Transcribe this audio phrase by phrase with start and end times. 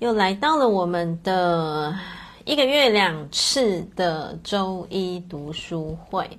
[0.00, 1.92] 又来到了我们的
[2.44, 6.30] 一个月两次的周一读书会。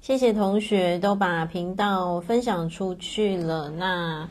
[0.00, 3.70] 谢谢同学都把频道分享出去了。
[3.70, 4.28] 那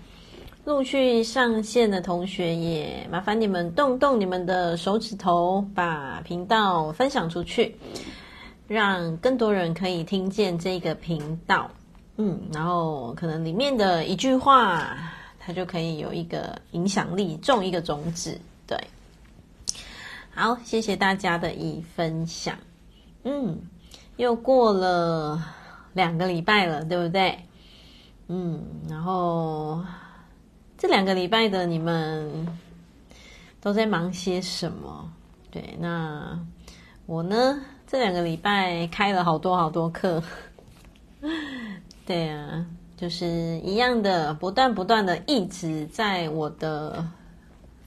[0.66, 7.74] 陆续上线的同学也麻烦你们动动你们的手指头，把频道分享出去，
[8.68, 11.72] 让更多人可以听见这个频道。
[12.18, 14.98] 嗯，然后可能里面的一句话，
[15.40, 18.38] 它就可以有一个影响力，种一个种子。
[20.40, 22.60] 好，谢谢大家的一分享。
[23.24, 23.60] 嗯，
[24.18, 25.44] 又过了
[25.94, 27.40] 两个礼拜了，对不对？
[28.28, 29.84] 嗯，然后
[30.78, 32.48] 这两个礼拜的你们
[33.60, 35.12] 都在忙些什么？
[35.50, 36.40] 对，那
[37.08, 37.60] 我呢？
[37.88, 40.22] 这两个礼拜开了好多好多课。
[42.06, 42.64] 对啊，
[42.96, 47.08] 就是一样的，不断不断的一直在我的。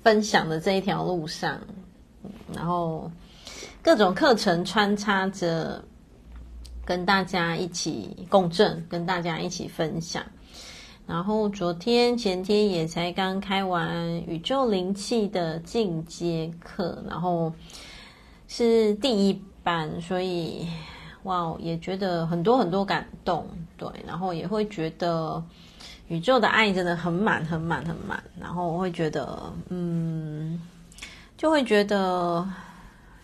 [0.02, 1.60] 分享的这一条路上，
[2.54, 3.10] 然后
[3.82, 5.82] 各种课程穿插着，
[6.84, 10.22] 跟大家一起共振，跟大家一起分享。
[11.06, 13.96] 然后昨天、前天也才刚开完
[14.26, 17.52] 宇宙灵气的进阶课，然后
[18.48, 20.66] 是第一班，所以
[21.24, 23.46] 哇，也觉得很多很多感动，
[23.76, 25.42] 对，然后也会觉得。
[26.08, 28.20] 宇宙的爱真的很满，很满，很满。
[28.36, 30.60] 然后我会觉得，嗯，
[31.40, 32.46] 就会觉得，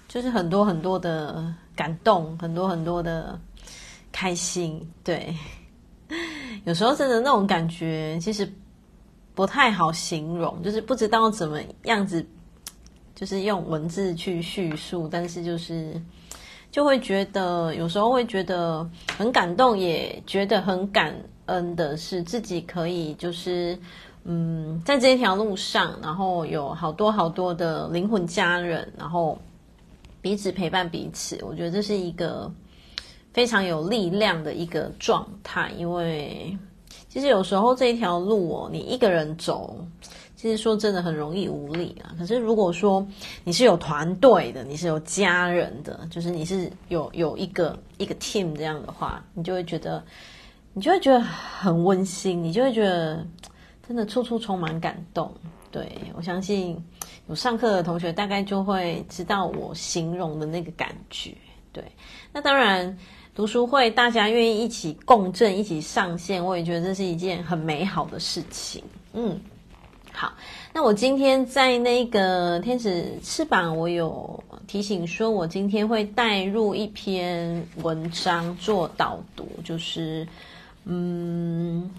[0.08, 3.38] 就是很多很多的感动，很多很多的
[4.10, 4.80] 开心。
[5.04, 5.36] 对，
[6.64, 8.50] 有时候真的那种感觉，其实
[9.34, 12.26] 不太好形容，就是不知道怎么样子，
[13.14, 15.06] 就是用文字去叙述。
[15.06, 16.00] 但是就是，
[16.70, 21.14] 就会觉得，有时候会觉得很感动，也觉得很感。
[21.46, 23.78] 恩的是自己可以，就是
[24.28, 29.38] 嗯，在这条路上，然后有好多好多的灵魂家人，然后
[30.20, 31.38] 彼此陪伴彼此。
[31.42, 32.50] 我觉得这是一个
[33.32, 36.58] 非常有力量的一个状态，因为
[37.08, 39.78] 其实有时候这一条路哦，你一个人走，
[40.34, 42.10] 其实说真的很容易无力啊。
[42.18, 43.06] 可是如果说
[43.44, 50.02] 你是有团队的，你是有家人的，就是你是有有一个一个 team 这样的话，你就会觉得。
[50.78, 53.26] 你就会觉得很温馨，你就会觉得
[53.86, 55.32] 真的处处充满感动。
[55.70, 56.82] 对，我相信
[57.28, 61.34] 有上课的同学大概就会知道我形容的那个感觉。
[61.72, 61.84] 对，
[62.32, 62.96] 那当然
[63.34, 68.82] 读书会大家愿意一起共振、一起上线，我也觉得这是一件很美好的事情。
[69.12, 69.38] 嗯，
[70.12, 70.32] 好，
[70.72, 80.26] 那我今天在那个天使翅膀，我有提醒说，我今天会带入一篇文章做导读，就是。
[80.88, 81.90] 嗯，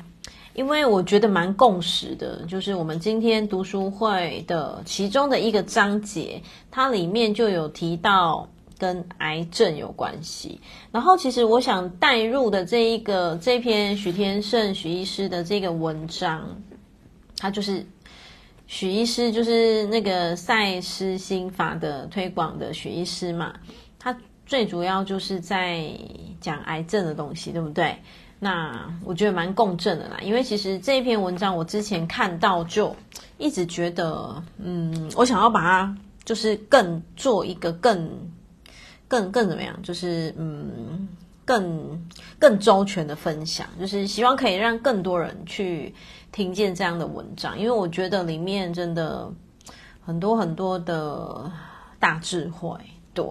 [0.58, 6.42] 因为我觉得蛮共识的，就是我们今天读书会的其中的一个章节，
[6.72, 10.60] 它里面就有提到跟癌症有关系。
[10.92, 16.60] 然后，其实我想带入的这一个这篇许天胜许医师的这个文章，
[17.38, 17.86] 他就是
[18.66, 23.54] 许医师，就是那个赛斯心法的推广的许医师嘛，
[24.00, 25.88] 他最主要就是在
[26.42, 27.96] 讲癌症的东西，对不对？
[28.40, 32.96] 那我觉得蛮共振的啦，因为其实这一篇文章我之前看到就
[33.40, 38.08] 一直觉得，嗯，我想要把它就是更做一个更
[39.08, 41.08] 更更怎么样，就是嗯
[41.44, 45.96] 更更周全的分享，就是希望可以让更多人去
[46.32, 49.32] 听见这样的文章，因为我觉得里面真的
[50.06, 51.52] 很多很多的
[52.00, 52.78] 大智慧，
[53.16, 53.26] 对。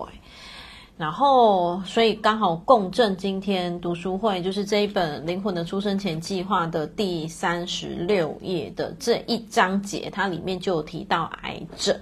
[0.98, 11.94] 然后，所以刚好共振今天读书会，就是这一本《灵魂的出生前计划》的第三十六页的这一章节，它里面就有提到癌症，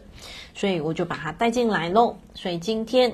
[0.54, 2.14] 所以我就把它带进来喽。
[2.34, 3.12] 所以今天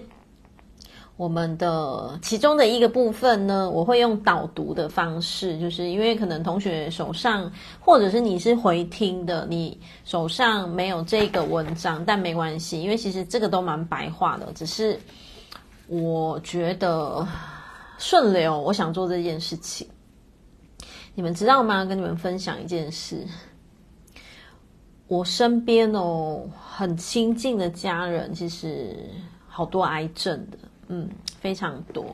[1.16, 15.00] 我们的其中的一个部分呢，我会用导读的方式，就是因为可能同学手上，或者是你是回听的，你手上没有这个文章，但没关系，因为其实这个都蛮白话的，只是。
[15.90, 17.26] 我觉得
[17.98, 19.88] 顺流，我想做这件事情。
[21.16, 21.84] 你们知道吗？
[21.84, 23.26] 跟你们分享一件事。
[25.08, 28.96] 我身边哦，很亲近的家人，其实
[29.48, 31.08] 好多癌症的，嗯，
[31.40, 32.06] 非常多。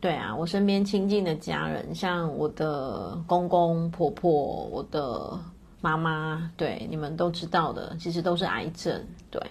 [0.00, 5.38] 对啊，我身边亲近的家人，像我的公公婆婆、我的
[5.82, 9.06] 妈妈，对，你们都知道的，其实都是癌症。
[9.30, 9.42] 对，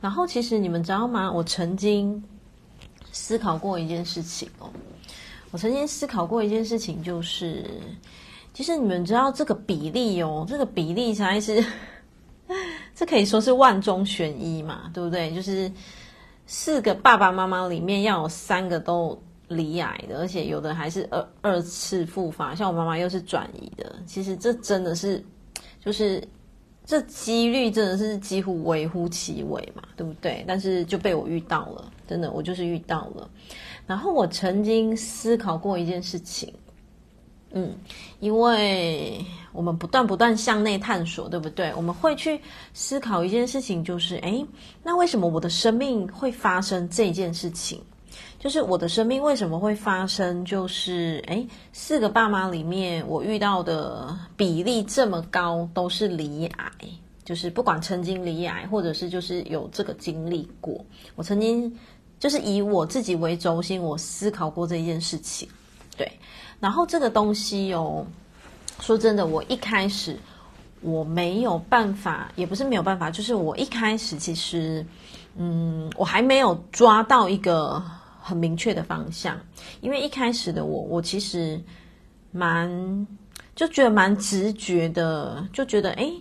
[0.00, 1.30] 然后其实你们知道吗？
[1.30, 2.20] 我曾经。
[3.12, 4.68] 思考过一件事情哦，
[5.50, 7.64] 我曾经思考过一件事情，就是
[8.52, 11.64] 其实你们知道这个比例哦，这个比例才是
[12.94, 15.32] 这可以说是万中选一嘛，对不对？
[15.34, 15.70] 就是
[16.46, 23.96] 四个爸爸妈妈里面要有三个都罹癌的，而且有的还是二二次复发，像我妈妈又是转移的。
[24.06, 25.22] 其实这真的是，
[25.80, 26.22] 就是
[26.92, 30.44] 这几率真的是几乎微乎其微嘛，对不对？
[30.46, 33.30] 但是就被我遇到了，真的，我就是遇到了。
[33.86, 36.52] 然后我曾经思考过一件事情。
[37.52, 37.74] 嗯，
[38.20, 39.24] 因为
[39.54, 41.72] 我们不断不断向内探索，对不对？
[41.74, 42.38] 我们会去
[42.74, 44.44] 思考一件事情，就是，诶，
[44.82, 47.80] 那为什么我的生命会发生这件事情？
[48.42, 50.44] 就是我的生命为什么会发生？
[50.44, 56.72] 就是，诶，四个爸妈里面，我遇到的比例这么高，都是离癌，
[57.24, 60.84] 就是不管曾经离癌，或者是就是有这个经历过。
[61.14, 61.72] 我曾经
[62.18, 65.48] 就是以我自己为中心，我思考过这件事情，
[65.96, 66.10] 对。
[66.58, 68.04] 然后这个东西哦，
[68.80, 70.16] 说真的，我一开始
[70.80, 74.84] 我没有办法，也不是没有办法，就是我一开始其实，
[75.36, 77.80] 嗯，我还没有抓到一个
[78.22, 79.38] 很明确的方向，
[79.80, 81.60] 因为一开始的我，我其实
[82.30, 83.06] 蛮
[83.56, 86.14] 就觉得蛮直觉的，就觉得诶，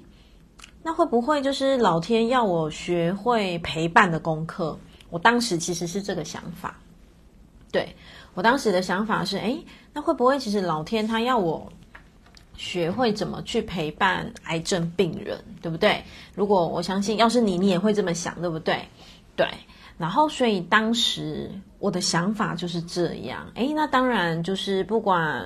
[0.82, 4.78] 那会不会就是老天要我学会陪伴的功课？
[5.12, 6.76] 我当时其实是这个想法，
[7.72, 7.96] 对。
[8.34, 9.62] 我当时的想法是，诶，
[9.92, 11.70] 那会不会其实老天他要我
[12.56, 16.02] 学会怎么去陪伴癌症病人，对不对？
[16.34, 18.88] 如果我相信，要是你，你也会这么想，对不对？
[19.36, 19.46] 对。
[19.98, 21.50] 然后，所以当时
[21.80, 23.46] 我的想法就是这样。
[23.56, 25.46] 诶，那当然就是不管，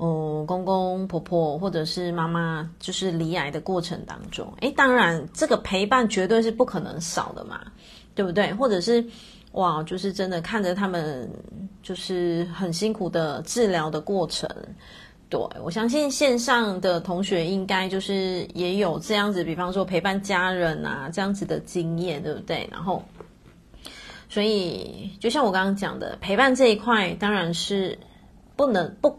[0.00, 7.60] 嗯，公公婆婆或者是妈妈，就是离癌的过程当中，诶，当然这个陪伴绝对是不可能少的嘛，
[8.14, 8.52] 对不对？
[8.54, 9.04] 或者是。
[9.52, 11.30] 哇，就是真的看着他们，
[11.80, 14.50] 就是很辛苦的治疗的过程。
[15.28, 22.68] 对，我相信线上的同学应该就是也有这样子，比方说陪伴家人啊这样子的经验，对不对？
[22.68, 23.00] 然后，
[24.34, 27.96] 所以就像我刚刚讲的，陪伴这一块当然是
[28.56, 29.16] 不能不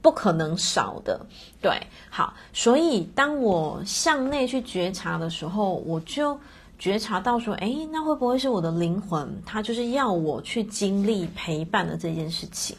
[0.00, 1.20] 不可能少的。
[1.60, 6.38] 对，好，所以当我向内去觉察的时候，我就。
[6.78, 12.76] 觉察到说，诶，那会不会是我的灵魂，它就是要我去经历陪伴的这件事情？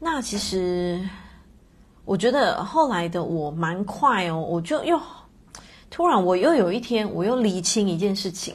[0.00, 1.00] 那其实，
[2.04, 5.00] 我觉得后来的我蛮快哦，我就又
[5.92, 8.52] 突然，我又有一天，我又厘清一件事情。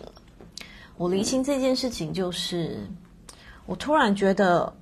[0.99, 2.77] 我厘清这件事情，就是
[3.65, 4.75] 我突然觉得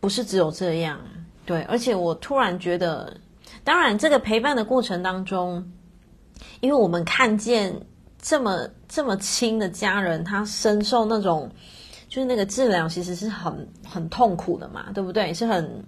[0.00, 0.98] 不是只有这样，
[1.46, 3.16] 对，而且我突然觉得，
[3.62, 5.72] 当然这个陪伴的过程当中，
[6.60, 7.80] 因为我们看见。
[8.26, 11.50] 这么这么亲的家人，他深受那种，
[12.08, 15.34] 就是那个治疗其实是很很痛苦的嘛，对不对？
[15.34, 15.84] 是很，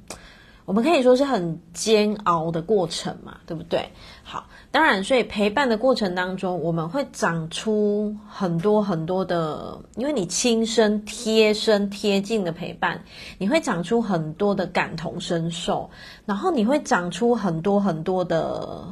[0.66, 3.90] 我们可以说是很煎熬的过程嘛，对不对？
[4.22, 13.02] 好，当然，所以陪伴的过程当中，我们会长出很多很多的，因为你亲身贴身贴近的陪伴，
[13.38, 15.88] 你会长出很多的感同身受，
[16.26, 18.86] 然后你会长出很多很多的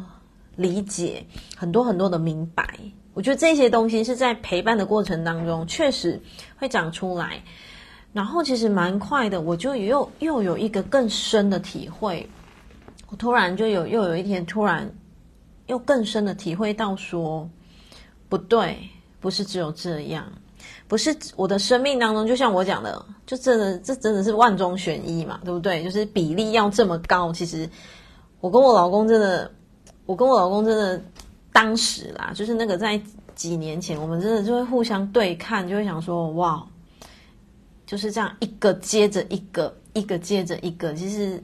[0.57, 2.67] 理解，很多很多的明白。
[3.13, 6.21] 我觉得这些东西是在陪伴的过程当中确实
[6.57, 7.43] 会长出来，
[8.15, 12.27] 然后其实蛮快的，我就又又有一个更深的体会。
[13.11, 14.91] 我突然就有又有一天突然
[15.67, 17.49] 又更深的体会到说，
[18.29, 18.79] 不对，
[19.21, 20.25] 不是只有这样，
[20.89, 25.83] 不是我的生命当中，就像我讲的，就真的这真的是万中选一嘛，对不对？
[25.83, 27.69] 就是比例要这么高，其实
[28.41, 29.51] 我跟我老公真的，
[30.07, 31.03] 我跟我老公真的。
[31.55, 33.01] 当时啦，就是那个在
[33.37, 36.67] 几年前，我们真的就会互相对看，就会想说，哇，
[37.87, 41.41] 就是这样一个接着一个，一个接着一个，其实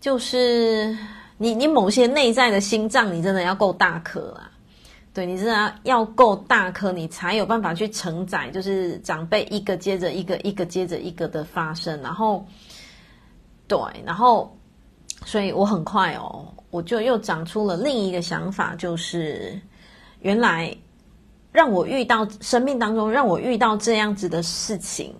[0.00, 0.96] 就是
[1.38, 4.50] 你你某些内在的心脏，你真的要够大颗啊，
[5.12, 12.46] 对，你真的要要够大颗，你才有办法去承载，就是长辈一个接着一个，一个接着一个的发生，然后
[13.68, 14.56] 对，然后
[15.24, 16.46] 所以我很快哦。
[16.70, 19.58] 我就又长出了另一个想法，就是
[20.20, 20.76] 原来
[21.52, 25.14] 让我遇到生命当中让我遇到这样子的事情，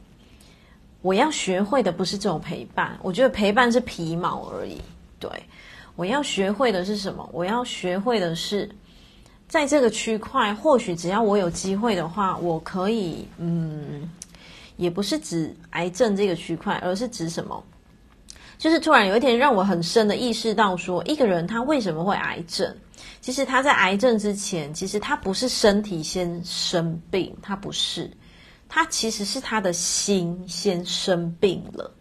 [1.01, 4.83] 我要学会的不是这种陪伴，我觉得陪伴是皮毛而已。
[5.19, 5.31] 对，
[5.97, 7.29] 我要学会的是什么？
[7.33, 8.71] 我要学会的是，
[9.49, 14.09] 在这个区块，或许只要我有机会的话，我可以，嗯，
[14.77, 17.65] 也不是指癌症这个区块，而是指什么？
[18.59, 22.77] 就是突然有一天，让我很深的意识到，说一个人他为什么会癌症？
[23.21, 28.11] 其实他在癌症之前，其实他不是身体先生病，他不是，
[28.69, 31.93] 他其实是他的心先生病了。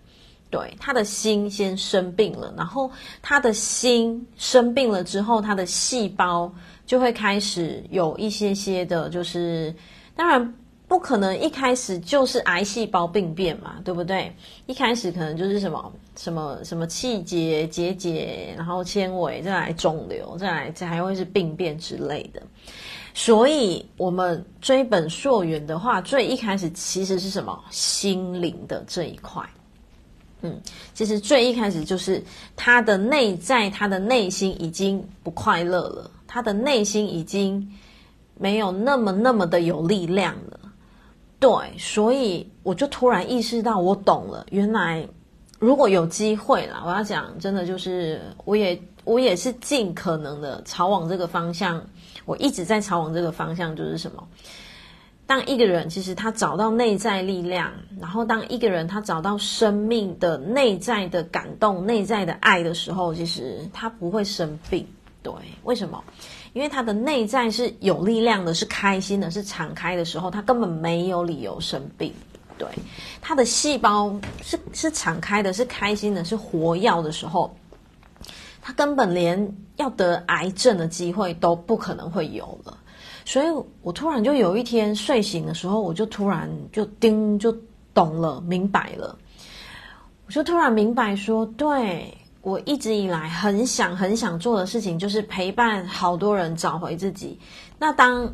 [0.50, 2.90] 对，他的心先生病了，然后
[3.22, 6.50] 他的心生病了之后，他的细胞
[6.86, 9.76] 就会开始有一些些的，就是
[10.16, 10.54] 当然
[10.88, 14.34] 不可能一开始就是癌细胞病变嘛，对不对？
[14.66, 22.42] 一开始可能就是什么什么什么气结结节，然后纤维，再来肿瘤，再来这还会是病变之类的。
[23.14, 27.64] 所以，我们追本溯源的话，最一开始其实是什么？
[27.72, 29.44] 心灵的这一块。
[30.46, 30.62] 嗯，
[30.94, 32.24] 其实最一开始就是
[32.56, 37.68] 他的内在，他的内心已经不快乐了，他的内心已经
[38.38, 40.60] 没有那么那么的有力量了。
[41.40, 45.08] 对，所以我就突然意识到，我懂了，原来
[45.60, 51.84] 如果有机会啦，我要讲真的就是，我也我也是尽可能的朝往这个方向，
[52.26, 54.28] 我一直在朝往这个方向，就是什么？
[55.28, 64.88] 当一个人其实他找到内在力量，然后当一个人他找到生命的内在的感动、内在的爱的时候，其实他不会生病。
[65.24, 66.04] 对，为什么？
[66.54, 72.14] 因为他的内在是有力量的，是开心的，是敞开的时候，他根本没有理由生病。
[72.58, 72.68] 对，
[73.20, 77.58] 他的细胞是是敞开的，是开心的，是活跃的时候，
[78.62, 82.78] 他根本连要得癌症的机会都不可能会有了。
[83.26, 83.48] 所以
[83.82, 87.52] 我突然就有一天睡醒的时候，我就突然就叮就
[87.92, 89.18] 懂了，明白了。
[90.28, 97.40] 我就突然明白说，对，我一直以来很想很想做的事情，就是陪伴好多人找回自己。
[97.80, 98.32] 那当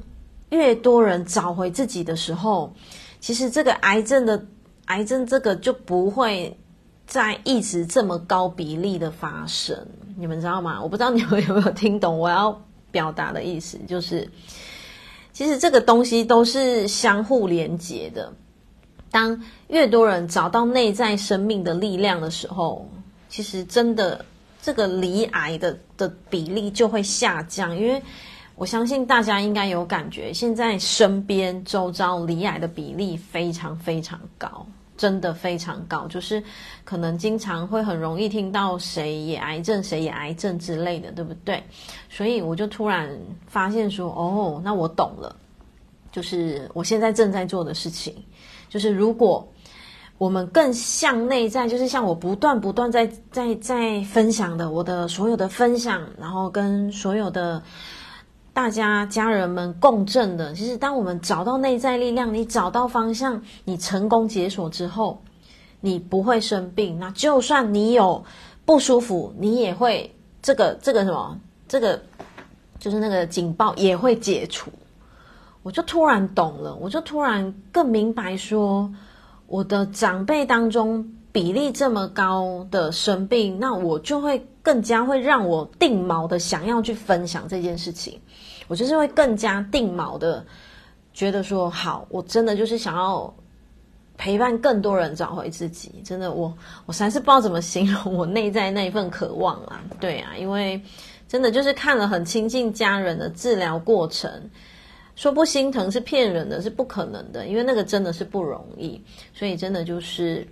[0.49, 2.73] 越多人找回自己的时候，
[3.21, 4.45] 其实这个癌症的
[4.85, 6.57] 癌症这个就不会
[7.07, 9.77] 再一直这么高比例的发生。
[10.17, 10.81] 你们知道吗？
[10.81, 14.29] 我不知道你们有没有听懂我要表达的意思，就是。
[15.41, 18.31] 其实这个东西都是相互连接的。
[19.09, 22.87] 当越多人找到内在生命的力量的时候，
[23.27, 24.23] 其实真的
[24.61, 27.75] 这个离癌的的比例就会下降。
[27.75, 28.03] 因为
[28.53, 34.67] 我相信大家应该有感觉，现在身边周遭离癌的比例非常非常高。
[35.01, 36.43] 真的非常高，就是
[36.83, 41.63] 可能经常会很容易听到谁也癌症，谁也癌症之类的，对不对？
[42.07, 43.09] 所以我就突然
[43.47, 45.35] 发现说，哦，那我懂了，
[46.11, 48.13] 就是我现在正在做的事情，
[48.69, 49.51] 就是如果
[50.19, 57.63] 我们更向内在，就是像我不断不断在在在分享的我的所有的分享，然后跟所有的。
[58.53, 65.23] 大家家人们共振的，其实当我们找到内在力量，你找到方向，你成功解锁之后，
[65.79, 66.99] 你不会生病。
[66.99, 68.23] 那就算你有
[68.65, 72.01] 不舒服，你也会这个这个什么，这个
[72.77, 74.69] 就是那个警报也会解除。
[75.63, 78.91] 我就突然懂了，我就突然更明白说，
[79.47, 88.19] 我的长辈当中比例这么高的生病，那我就会更加会让我定锚的想要去分享这件事情。
[88.71, 90.41] 我就是会更加定锚的，
[91.13, 93.33] 觉得说好，我真的就是想要
[94.17, 95.91] 陪伴更多人找回自己。
[96.05, 99.83] 真的，我我实在是不知道怎么形容我内在那一份渴望啊。
[99.99, 100.81] 对啊，因为
[101.27, 104.31] 真的就是看了很亲近家人的治疗过程，
[105.17, 109.03] 说不心疼是骗人的，是不可能的，因为那个真的是不容易。
[109.33, 110.47] 所以真的就是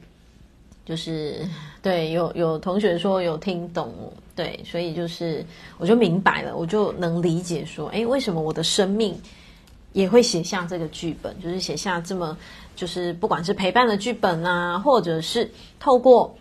[0.90, 1.48] 就是
[1.84, 3.94] 对，有有同学说有听懂。
[4.36, 5.46] 对，所以就是
[5.78, 9.16] 我就明白了，我就能理解说，诶，为什么我的生命
[9.94, 12.36] 也会写下这个剧本，就是写下这么，
[12.76, 15.48] 就是不管是陪伴的剧本啊，或者是
[15.80, 16.34] 透过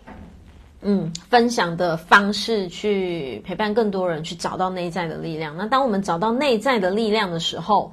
[0.80, 5.54] 嗯分享的方式去陪伴更多人，去找到内在的力量。
[5.56, 7.92] 那当我们找到内在的力量的时候，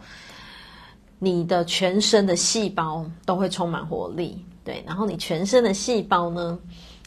[1.17, 6.57] 你的全身的细胞都会充满活力，对，然后你全身的细胞呢，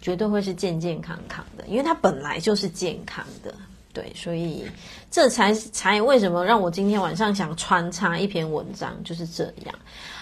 [0.00, 3.52] 绝对会是健健康康的，因为它本来就是健康的，
[3.92, 4.64] 对，所以
[5.10, 9.74] 这才才为什么让我今天晚上想穿插一篇文章，就是这样。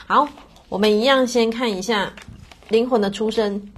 [0.07, 0.27] 好，
[0.71, 2.07] 我们一样先看一下
[2.71, 3.71] 《灵魂的出生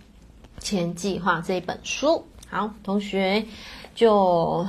[0.60, 2.24] 前计划》这本书。
[2.48, 3.44] 好，同学
[3.96, 4.64] 就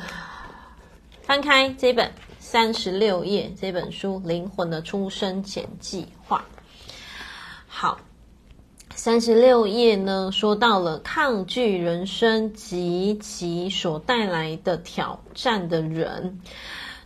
[1.22, 6.44] 翻开这本三十六页这本书《灵魂的出生前计划》。
[7.68, 8.00] 好。
[9.02, 16.42] 三十六页呢，说到了抗拒人生及其所带来的挑战的人，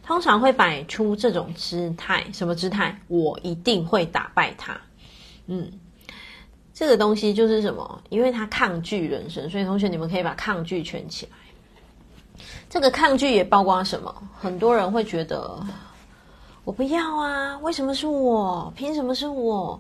[0.02, 2.26] 通常会摆出这种姿态。
[2.34, 3.00] 什么姿态？
[3.10, 4.82] 我一定会打败他。
[5.46, 5.72] 嗯，
[6.74, 8.02] 这个东西就是什么？
[8.10, 12.44] 因为他抗拒人生，所以同学你们可以把抗拒圈起来。
[12.72, 14.12] 这个抗拒也包括什么？
[14.42, 15.64] 很多人会觉得
[16.64, 18.74] 我不要啊，为什么是我？
[18.76, 19.80] 凭什么是我？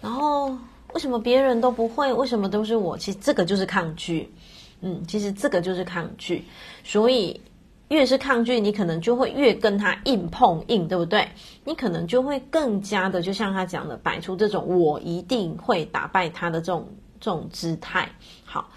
[0.00, 0.58] 然后。
[0.94, 2.12] 为什么别人都不会？
[2.12, 2.96] 为什么都是我？
[2.98, 4.32] 其实这个就是抗拒，
[4.80, 6.44] 嗯，其实这个就是抗拒。
[6.84, 7.40] 所以
[7.88, 11.28] 越是抗拒，你可能就会越跟他硬碰硬，对不对？
[11.64, 16.88] 你可能就会更加的，就像他讲的，摆出这种我一定会打败他的这种
[17.20, 18.08] 这种姿态。
[18.44, 18.68] 好，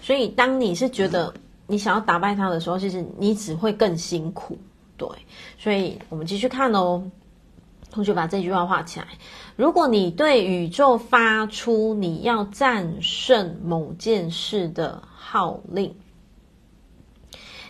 [0.00, 1.32] 所以当你是觉得
[1.66, 4.58] 你想要打败他的时候，其实你只会更辛苦。
[4.96, 5.08] 对，
[5.58, 7.02] 所以我们继续看哦。
[7.88, 9.06] 同学把这句话画起来。
[9.56, 15.94] 如果你对宇宙发出你要战胜某件事的号令，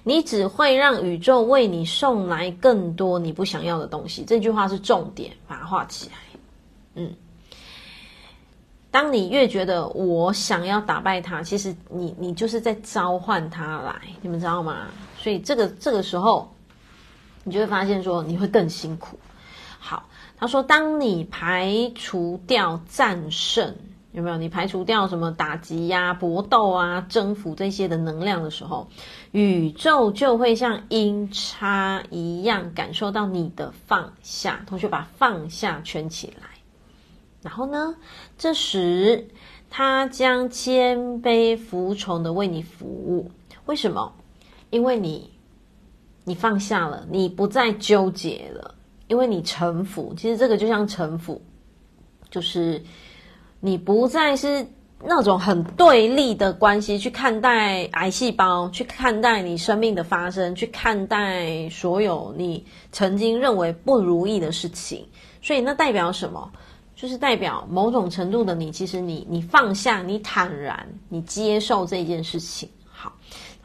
[0.02, 4.24] 你只会让宇宙为你送来更多你不想要的东西。
[4.24, 6.16] 这句话是重点，把它画起来。
[6.96, 7.14] 嗯，
[8.90, 14.88] 当你越觉得我想要打败他，其实你你就是在召唤他来，你们知道吗？
[15.16, 16.52] 所以这个这个时候，
[17.44, 19.16] 你就会发现说你会更辛苦。
[20.36, 23.74] 他说，当你排除掉战胜。
[24.12, 24.38] 有没有？
[24.38, 28.88] 你排除掉什么打击呀、搏斗啊、征服这些的能量的时候，
[29.32, 34.64] 宇宙就会像音叉一样感受到你的放下。
[34.66, 36.46] 同学把放下圈起来，
[37.42, 37.94] 然后呢，
[38.38, 39.28] 这时
[39.68, 43.30] 他将谦卑服从的为你服务。
[43.66, 44.14] 为什么？
[44.70, 45.30] 因为你
[46.24, 48.74] 你放下了，你不再纠结了，
[49.08, 50.14] 因为你臣服。
[50.16, 51.40] 其实这个就像臣服，
[52.30, 52.82] 就是。
[53.58, 54.64] 你不再是
[55.02, 65.08] 那种很对立的关系去看待癌细胞，去看待你生命的发生，去看待所有你曾经认为不如意的事情。
[65.40, 66.52] 所以那代表什么？
[66.94, 72.68] 就是代表某种程度的你，其实你你放下，你坦然，你接受这件事情。
[72.88, 73.10] 好，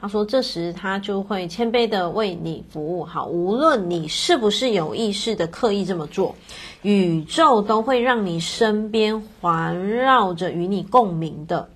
[0.01, 3.05] 他说这时他就会谦卑的为你服务。
[3.05, 6.36] 好，无论你是不是有意识的刻意这么做。
[6.81, 11.70] 宇宙都会让你身边环绕着与你共鸣的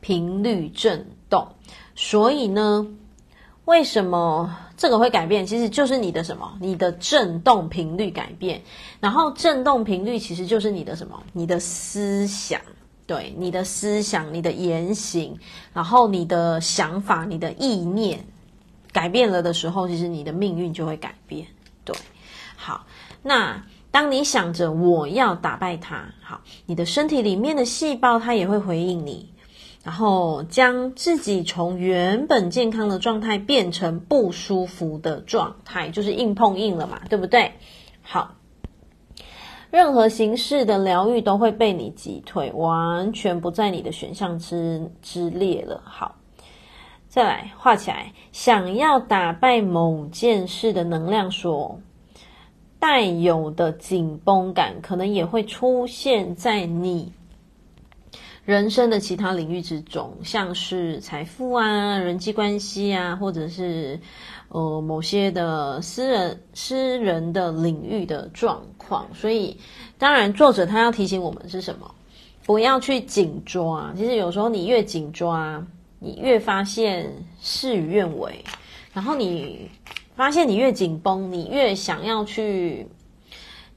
[0.00, 1.46] 频率震动，
[1.94, 2.86] 所以呢，
[3.66, 5.44] 为什么这个会改变？
[5.44, 6.50] 其实就是你的什么？
[6.58, 8.62] 你的震动频率改变，
[8.98, 11.22] 然后震动频率其实就是你的什么？
[11.34, 12.58] 你的思想，
[13.12, 15.38] 对，你的思想，你的言行，
[15.74, 18.24] 然后你的想法，你的意念
[18.90, 21.46] 改变了的时候，其实你的命运就会改变。
[21.84, 21.94] 对，
[22.56, 22.86] 好，
[23.22, 23.64] 那。
[23.90, 29.28] 当你想着我要打败他，好，你的身体里面的细胞它也会回应你，
[29.84, 37.52] 然后将自己从原本健康的状态变成不舒服的状态，就是硬碰硬了嘛，对不对？
[38.00, 38.36] 好，
[39.72, 45.80] 任何形式的疗愈都会被你击退，完全不在你的选项之之列了。
[45.82, 46.14] 好，
[47.08, 51.80] 再来画起来，想要打败某件事的能量说。
[52.78, 57.12] 带有的紧绷感，可能也会出现在你
[58.44, 64.00] 人生的其他领域之中，像是财富啊、人际关系啊，或者是
[64.52, 69.06] 呃某些的私人私人的领域的状况。
[69.12, 69.58] 所以，
[69.98, 71.94] 当然作者他要提醒我们是什么？
[72.46, 73.92] 不要去紧抓。
[73.96, 75.60] 其实有时候你越紧抓，
[75.98, 78.44] 你越发现事与愿违，
[78.92, 79.68] 然后你。
[80.14, 82.86] 发现你越紧绷，你越想要去，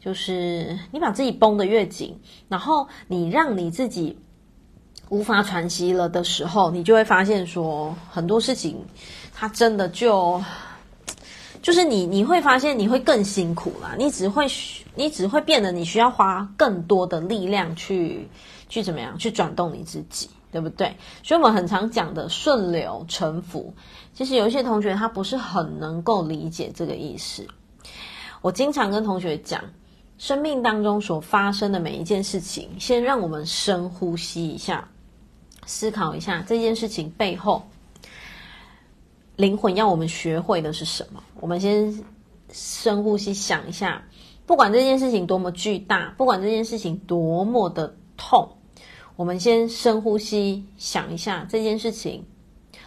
[0.02, 2.14] 就是你把自己绷得越紧，
[2.50, 4.20] 然后你让你自己
[5.10, 8.78] 无法喘息了的时候，你就会发现说很多事情，
[9.34, 10.44] 它真的就
[11.62, 14.46] 就是你你会发现你会更辛苦啦，你只会
[14.96, 18.28] 你只会变得你需要花更多的力量去
[18.70, 20.30] 去怎么样去转动你自己。
[20.52, 20.96] 对不对？
[21.22, 23.74] 所以我们很常讲的顺流臣服，
[24.14, 27.46] 其实有一些同学他不是很能够理解这个意思。
[28.42, 29.62] 我经常跟同学讲，
[30.18, 34.88] 生命当中所发生的每一件事情，先让我们深呼吸一下，
[35.66, 37.68] 思考一下这件事情背后
[39.36, 41.22] 灵魂要我们学会的是什么。
[41.40, 42.04] 我们先
[42.52, 44.04] 深呼吸，想一下，
[44.46, 48.50] 不管这件事情多么巨大，不管这件事情多么的痛。
[49.18, 52.26] 我们先深呼吸，想一下这件事情，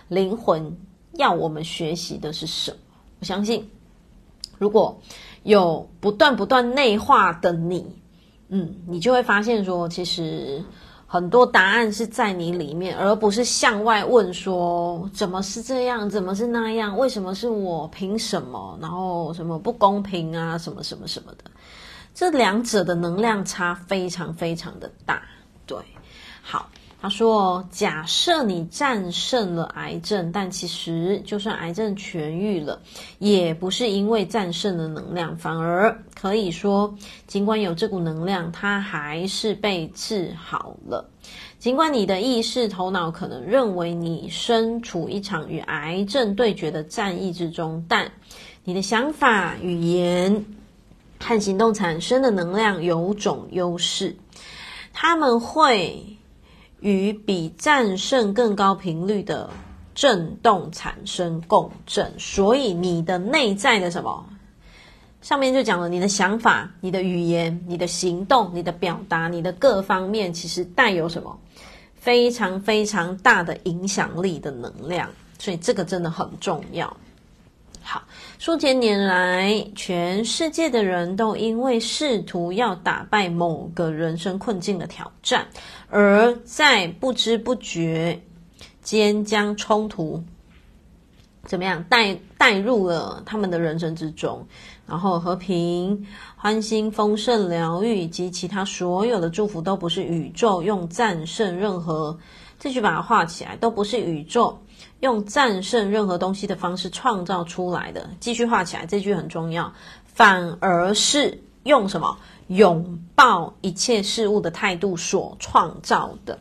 [0.08, 0.76] 灵魂
[1.12, 2.78] 要我们学习的是什么？
[3.20, 3.70] 我相信，
[4.58, 5.00] 如果
[5.42, 7.84] 有不断不断内化的你，
[8.48, 10.64] 嗯，你就会发现说，其实
[11.10, 21.50] 很多答案是在你里面，而不是向外问说，怎么是这样，怎么是那样，为什么是我，凭什么，然后什么不公平啊，什么什么什么的，
[22.14, 25.22] 这两者的能量差非常非常的大，
[25.64, 25.78] 对。
[26.42, 32.80] 好，他说：“假设你战胜了癌症，但其实就算癌症痊愈了，
[33.20, 36.92] 也不是因为战胜了能量，反而可以说，
[37.28, 41.08] 尽管有这股能量，它还是被治好了。
[41.60, 48.10] 尽管你的意识头脑可能认为你身处一场与癌症对决的战役之中，但
[48.64, 50.44] 你的想法、语言
[51.20, 54.16] 和行动产生的能量有种优势，
[54.92, 56.04] 他们会。”
[56.80, 59.50] 与比战胜更高频率的
[59.94, 64.24] 震动产生共振，所以你的内在的什么？
[65.20, 71.36] 上面就讲了，你的想法、你的语言、你的行动、你的表达、你的各方面，其实带有什么
[71.94, 76.96] 非常非常大的影响力的能量，所以这个真的很重要。
[77.90, 78.02] 好，
[78.38, 85.46] 数千年来，全世界的人都因为试图要打败某个人生困境的挑战，
[85.88, 88.20] 而在不知不觉
[88.82, 90.22] 间将冲突
[91.46, 94.46] 怎么样带带入了他们的人生之中，
[94.86, 102.18] 然后和平、欢欣、丰盛、疗愈以及其他所有的祝福，都不是宇宙用战胜任何，
[102.58, 104.58] 继续把它画起来，都不是宇宙。
[105.00, 109.72] 用战胜任何东西的方式创造出来的，继续画起来，这句很重要。
[110.04, 116.36] 反而是用什么拥抱一切事物的态度所创造的。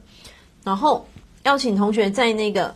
[0.64, 1.08] 然后
[1.44, 2.76] 邀请同学在那个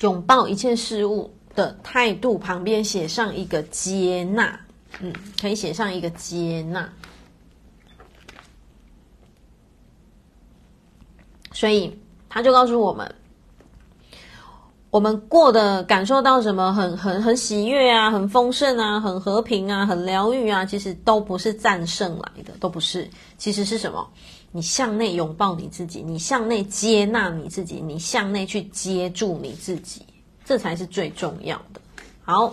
[0.00, 4.58] 拥抱一切事物的态度旁边写上一个接纳，
[4.98, 6.92] 嗯，可以写上一个接纳。
[11.52, 11.96] 所以
[12.28, 13.14] 他就告诉我们。
[14.90, 23.08] 我们过的感受到什么很很很喜悦啊，很丰盛啊，很和平啊，很疗愈啊，其实都不是战胜来的，都不是。
[23.38, 24.04] 其实是什么？
[24.50, 30.02] 你向内拥抱你自己，你向内接纳你自己，你向内去接住你自己，
[30.44, 31.80] 这才是最重要的。
[32.24, 32.52] 好，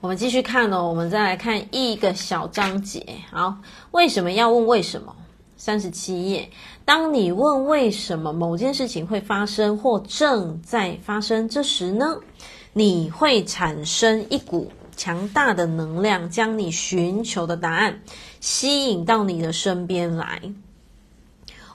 [0.00, 3.06] 我们继续看哦，我们再来看一个小章节。
[3.30, 3.56] 好，
[3.92, 5.14] 为什么要问为什么？
[5.56, 6.50] 三十七页，
[6.90, 12.16] 当你问为什么某件事情会发生或正在发生，这时呢，
[12.72, 18.02] 你会产生一股强大的能量，将你寻求的答案
[18.40, 20.42] 吸引到你的身边来。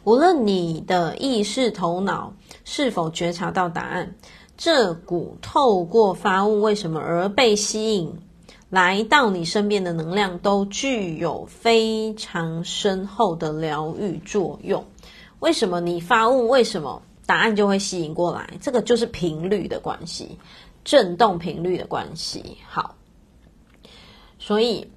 [0.03, 2.33] 无论你的意识头脑
[2.65, 4.13] 是否觉察到答案，
[4.57, 8.13] 这股透过发问为什么而被吸引。
[8.69, 14.83] 来到你身边的能量都具有非常深厚的疗愈作用。
[15.45, 16.47] 为什么你发问？
[16.47, 18.49] 为什么答案就会吸引过来？
[18.59, 20.35] 这个就是频率的关系，
[20.83, 22.57] 振动频率的关系。
[22.67, 22.95] 好，
[24.39, 24.89] 所以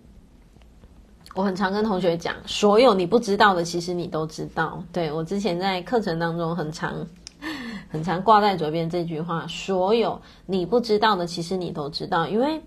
[1.35, 4.83] 我很常跟同学讲，所有你不知道的，其实你都知道。
[4.91, 7.07] 对，我之前在课程当中很常、
[7.91, 12.59] 很常挂在嘴边这句话：所有你不知道的，其实你都知道，因为。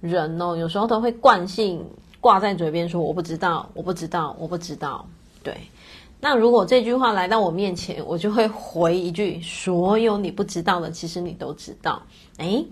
[0.00, 1.82] 人哦，有时候都会惯性
[2.20, 5.06] 挂在嘴边说：“我不知道，我不知道，我不知道。”
[5.42, 5.56] 对，
[6.24, 12.00] 那如果这句话来到我面前，我就会回一句：“所有你不知道的，其实你都知道。”
[12.40, 12.66] 诶，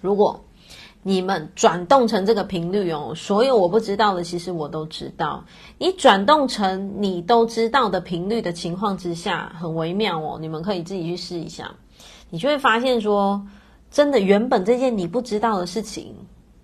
[0.00, 0.42] 如果
[1.02, 5.44] 你们转动成这个频率哦，所有我不知道的，其实我都知道。
[5.76, 10.38] 你转动成你都知道的频率的情况之下，很微妙哦。
[10.40, 11.70] 你们可以自己去试一下，
[12.30, 13.46] 你就会发现说，
[13.90, 16.14] 真的，原本这件你不知道的事情。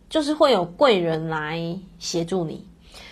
[0.09, 2.67] 就是会有贵人来协助你，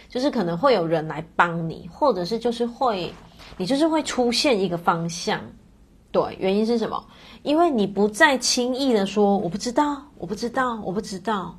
[0.08, 3.12] 就是可能会有人来帮你，或者是就是会，
[3.56, 5.40] 你就是会出现一个方向。
[6.10, 7.04] 对，原因是什么？
[7.42, 11.56] 因为你不再轻易的说我不知道，我不知道，我不知道。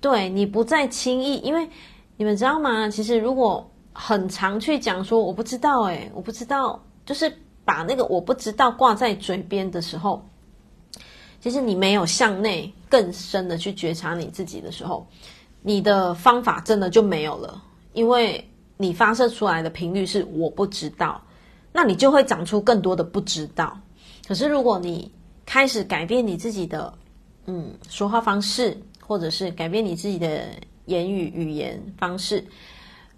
[0.00, 1.68] 对，你不再轻易，因为
[2.16, 2.88] 你们知道吗？
[2.88, 7.32] 其实如果很常去讲说我不知道，诶，我不知道，就是
[7.64, 10.20] 把那个我不知道挂在嘴边的时候。
[11.40, 15.06] 其实你没有向内更深的去觉察你自己的时候，
[15.62, 17.62] 你的方法真的就没有了，
[17.98, 21.20] 因为你发射出来的频率是我不知道，
[21.72, 23.76] 那你就会长出更多的不知道。
[24.28, 25.10] 可是如果你
[25.44, 26.92] 开始改变你自己的
[27.46, 30.44] 嗯说话方式，或者是改变你自己的
[30.84, 32.44] 言语语言方式，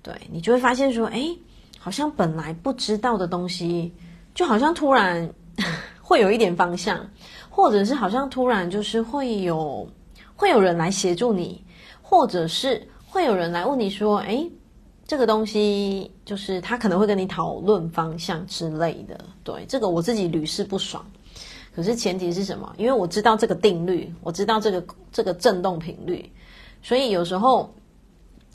[0.02, 1.36] 对，你就会发现说，诶，
[1.78, 3.92] 好像本来不知道的东西，
[4.34, 5.28] 就好像突然
[6.00, 7.06] 会有一点方向。
[7.52, 9.86] 或者是好像突然就是会有
[10.34, 11.62] 会有人来协助你，
[12.00, 14.48] 或者是会有人来问你说：“诶，
[15.10, 21.04] 这个东西就是他可能会跟你讨论方向之类的。”对，这个我自己屡试不爽。
[21.74, 22.72] 可是前提是什么？
[22.78, 26.30] 因为我知道这个定律，我知道这个这个振动频率，
[26.80, 27.74] 所以有时候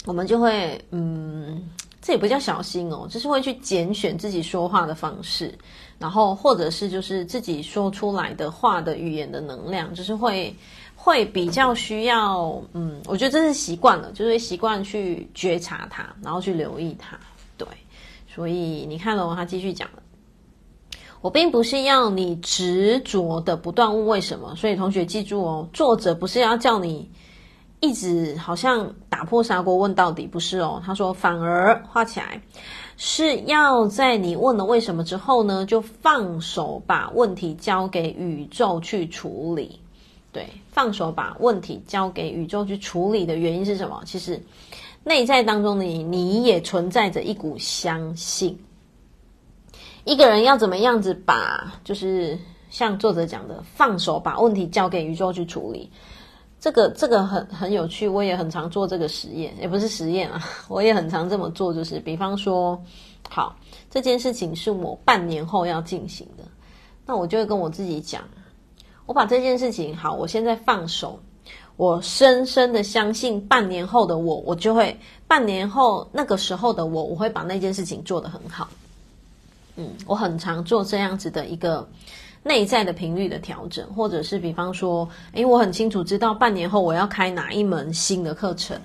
[0.06, 1.62] 我们就会嗯，
[2.06, 5.52] 这也不叫小心哦，就是会去拣选自己说话的方式，
[5.98, 10.56] 然后或者是就是自己说出来的话的语言的能量，就是会
[10.96, 17.18] 会比较需要，嗯，我觉得这是习惯了，就是习惯去觉察它，然后去留意它，
[17.58, 17.68] 对，
[18.32, 20.04] 所以你看了他继续讲了，
[21.22, 27.10] 我并不是要你执着的不断问为什么，所以同学记住哦，作者不是要叫你。
[27.81, 30.81] 一直好像打破砂锅问到底，不是哦？
[30.83, 32.41] 他说，反而画起来
[32.97, 39.79] 是要在你问了为什么之后呢，就放手把问题交给宇宙去处理。
[40.31, 44.01] 对，放手把问题交给宇宙去处理的原因是什么？
[44.05, 44.41] 其实
[45.03, 48.57] 内在当中你，你也存在着一股相信。
[50.05, 52.38] 一个人要怎么样子把，就是
[52.69, 55.89] 像作者讲的，放手把问题交给宇宙去处理。
[56.65, 62.82] 这个这个很很有趣，我也很常做这个实验，也不是实验啊， 我也很常这么做，就是比方说，
[63.30, 63.56] 好，
[63.91, 66.43] 这件事情是我半年后要进行的，
[67.06, 68.23] 那我就会跟我自己讲，
[69.06, 71.19] 我把这件事情好，我现在放手，
[71.78, 78.67] 我深深的相信半年后的我，我就会半年后那个时候的我，我会把那件事情做得很好。
[79.75, 81.88] 嗯，我很常做这样子的一个。
[82.47, 88.79] 内在的频率的调整，或者是比方说，诶，我很清楚知道半年后我要开哪一门新的课程，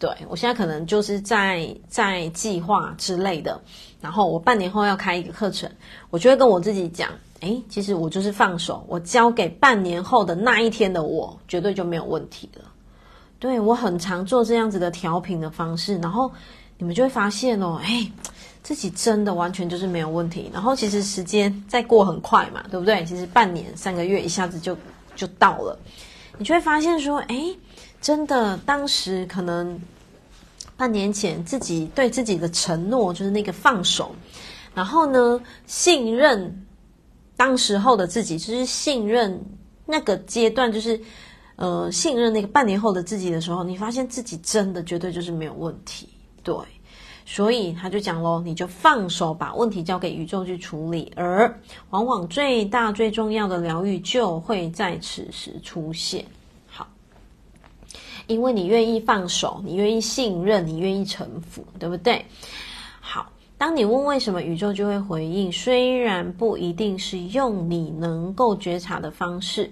[0.00, 3.60] 对，我现在可能就是在在计划之类的，
[4.00, 5.70] 然后我半年后要开一个课程，
[6.10, 7.08] 我就会跟我自己讲，
[7.38, 12.64] 诶，其实我就是放手，我交给半年后的那一天的我，绝对就没有问题了。
[13.38, 16.28] 对，我很常做这样子的调频的方式，然后
[16.76, 18.10] 你们就会发现哦，诶。
[18.68, 23.02] 自己真的完全就是没有问题，然后其实时间再过很快嘛，对不对？
[23.06, 24.76] 其实半年、三个月一下子就
[25.16, 25.78] 就到了，
[26.36, 27.56] 你就会发现说，诶，
[28.02, 29.80] 真的，当时可能
[30.76, 34.14] 半年前自己对自己的承诺就是那个放手，
[34.74, 36.66] 然后呢，信任
[37.38, 39.42] 当时候的自己，就是信任
[39.86, 41.00] 那个阶段，就是
[41.56, 46.06] 呃，信任那个半年后的自己的时候，你发现自己真的绝对就是没有问题，
[46.42, 46.54] 对。
[47.30, 51.60] 所以他就讲喽，你就放手把问题交给宇宙去处理，而
[51.90, 56.24] 往往最大最重要的疗愈就会在此时出现。
[56.66, 56.88] 好，
[58.28, 62.24] 因为你愿意放手，你愿意信任，你愿意臣服，对不对？
[62.98, 69.70] 好，当你问为什么，宇宙就会回应，虽然不一定是用你能够觉察的方式，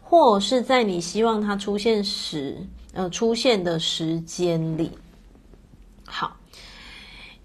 [0.00, 2.56] 或是在你希望它出现时，
[2.94, 4.90] 呃，出现的时间里。
[6.06, 6.34] 好。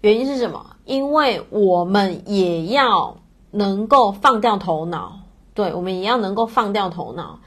[0.00, 0.64] 原因是什么？
[0.84, 3.16] 因为我们也要
[3.50, 5.18] 能够放掉头脑，
[5.54, 7.38] 对，我们也要能够放掉头脑。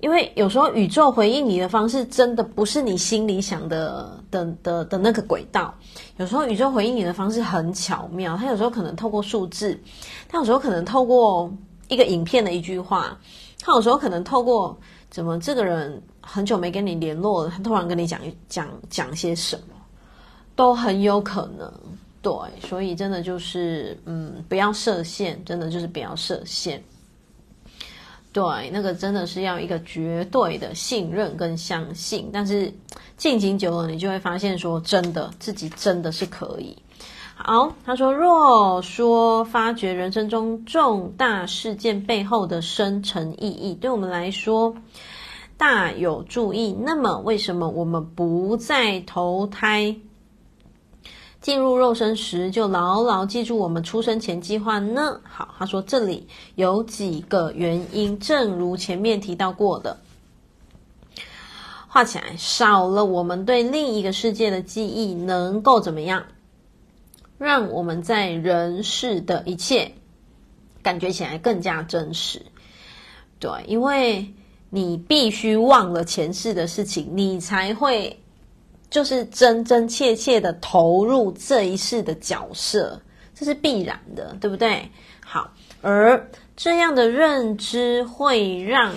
[0.00, 5.74] 因为有时候宇宙回应你的方式，真的不是你心里想的的的的，那个轨道。
[6.18, 9.78] 有时候宇宙回应你的方式很巧妙，它有时候可能透过数字，
[10.28, 11.50] 它有时候可能透过
[11.88, 13.18] 一个影片的一句话，
[13.60, 14.76] 它有时候可能透过
[15.08, 19.75] 怎么这个人很久没跟你联络了，他突然跟你讲讲讲些什么。
[20.56, 21.72] 都很有可能，
[22.20, 22.32] 对，
[22.66, 26.82] 所以真的就是，嗯，不要设限，真的就是不要设限。
[28.32, 32.72] 对，那个真的是要一个绝对的信任跟相信，但是
[33.16, 36.76] 进行久了，你就会发现说，真的自己真的是可以。
[37.34, 44.74] 好，他说，若说发掘人生中重大事件背后的深层意义，对我们来说
[45.56, 49.94] 大有助益，那么为什么我们不再投胎？
[51.46, 55.20] 进入肉身时，就牢牢记住我们出生前计划呢。
[55.22, 59.96] 好，他说这里有几个原因，正如前面提到过的，
[61.86, 66.24] 画起来少了我们对另一个世界的记忆，能够怎么样？
[67.38, 69.92] 让我们在人世的一切
[70.82, 72.44] 感觉起来更加真实。
[73.38, 74.34] 对，因为
[74.68, 78.20] 你必须忘了前世的事情，你才会。
[78.88, 83.00] 就是真真切切的投入这一世的角色，
[83.34, 84.88] 这是必然的，对不对？
[85.20, 88.94] 好，而这样的认知会让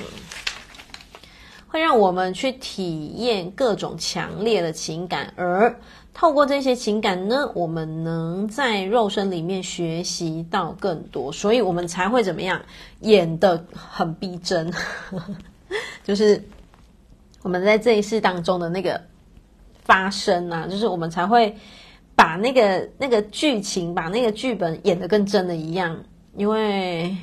[1.67, 5.75] 会让我们去体验各种强烈的情感，而
[6.13, 12.61] 透过这些情感呢，我们能在肉身里面学习到更多，所以我们才会怎么样
[13.01, 14.71] 演的很逼真，
[16.05, 16.41] 就是
[17.41, 19.08] 我们在这一世当中的那个。
[19.89, 21.55] 发生啊，就是我们才会
[22.15, 25.97] 把那个那个剧情，把那个剧本演得跟真的一样，
[26.35, 27.17] 因为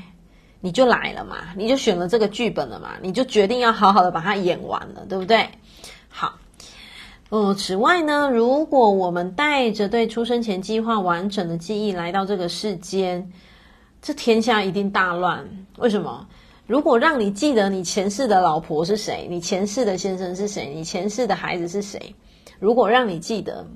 [0.61, 5.49] 你就来了嘛，你就选了这个剧本了嘛，你就决定要好好的把它演完了，对不对？
[6.09, 6.35] 好，
[7.29, 13.31] 呃，此外呢，如果我们带着对出生前计划完整的记忆来到这个世间，
[14.03, 15.49] 这天下一定大乱。
[15.79, 16.27] 为什么？
[16.67, 22.13] 如果让你记得你前世的老婆是谁，你前世的先生是谁，你前世的孩子是谁，
[22.59, 23.67] 如果让你记得，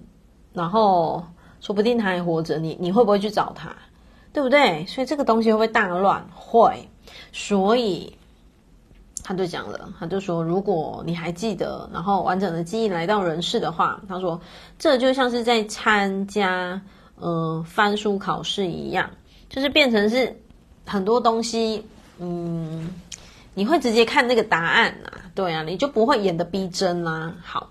[0.53, 1.25] 然后
[1.61, 3.75] 说不定他还活着，你你会不会去找他？
[4.33, 4.87] 对不对？
[4.87, 6.25] 所以这个东西会不会大乱？
[6.35, 6.89] 会。
[7.33, 8.17] 所以
[9.25, 14.41] 他就讲了，他就说，如果你还记得，然后完整的记忆来到人世的话，他说
[14.79, 16.81] 这就像是在参加
[17.23, 19.11] 嗯、翻书考试一样，
[19.49, 20.35] 就是变成是
[20.87, 21.85] 很多东西，
[22.19, 22.89] 嗯，
[23.53, 27.35] 你会直接看那个答案啊，对啊，你就不会演得逼真啦、啊。
[27.43, 27.71] 好。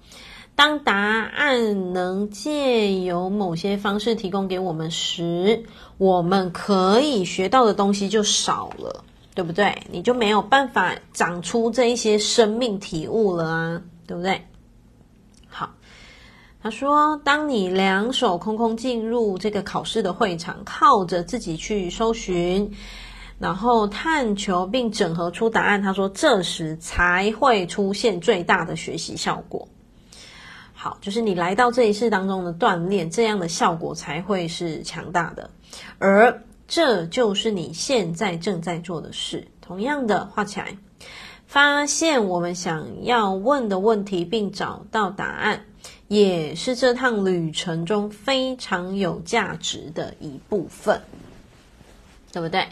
[0.60, 5.64] 当答案能借由某些方式提供给我们时，
[5.98, 9.84] 我们可以学到的东西就少了，对不对？
[9.90, 14.42] 你就没有办法长出这一些生命体悟了啊，对不对？
[15.48, 15.70] 好，
[16.62, 22.70] 他说，当你两手空空进入这个考试的会场，靠着自己去搜寻，
[23.40, 29.66] 然后探求并整合出答案，他说，这时才会出现最大的学习效果。
[30.82, 35.50] 好，就是你来到这一世当中的锻炼，这样的效果才会是强大的，
[35.98, 39.46] 而这就是你现在正在做的事。
[39.60, 40.78] 同样的，画起来，
[41.46, 45.66] 发现我们想要问的问题，并找到答案，
[46.08, 51.02] 也是这趟旅程中非常有价值的一部分，
[52.32, 52.66] 对不对？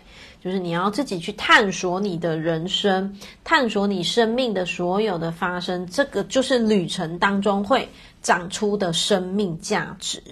[0.47, 7.85] 就是你要自己去探索你的人生，探索你生命的所有的发生，这个就是旅程当中会
[8.21, 10.23] 长出的生命价值。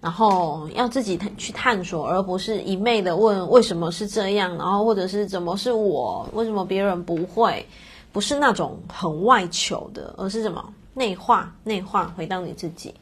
[0.00, 7.64] 然后要自己去探索，而不是一昧的问为什么是这样，然后或者是怎么是我，为什么别人不会？
[8.10, 12.92] 不是那种很外求的，而是什么内化、内化回到你自己。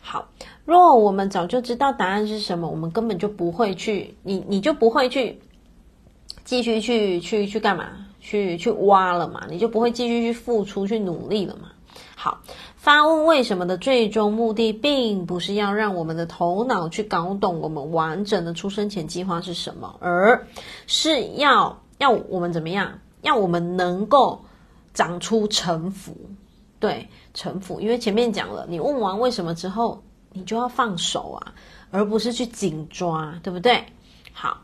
[0.00, 0.26] 好，
[0.64, 5.40] 若我们早就知道答案是什么，我们根本就不会去，你你就不会去。
[6.46, 7.90] 继续去去去干嘛？
[8.20, 9.46] 去去挖了嘛？
[9.50, 11.68] 你就不会继续去付出、去努力了嘛？
[12.14, 12.40] 好，
[12.76, 20.46] 发问为什么的最终目的，并不是要让我们的头脑去搞懂我们完整的出生前计划是什么，而
[20.86, 22.98] 是要要我们怎么样？
[23.22, 24.44] 要我们能够
[24.94, 26.16] 长出城府，
[26.78, 27.80] 对，城府。
[27.80, 31.54] 因为前面讲了，你问完为什么之后，你就要放手啊，
[31.90, 33.84] 而不是去紧抓，对不对？
[34.32, 34.62] 好。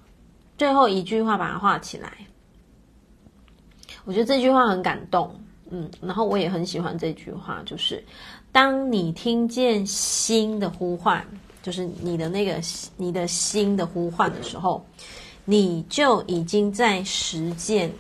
[0.63, 2.13] 最后一句话把它画起来，
[4.05, 5.35] 我觉得这句话很感动，
[5.71, 8.01] 嗯，然后我也很喜欢这句话，就是
[8.53, 11.27] 当你听见心的呼唤，
[11.65, 12.61] 就是你的那个
[12.97, 14.87] 你的心的呼唤的时候，
[15.45, 17.93] 你就已经在实践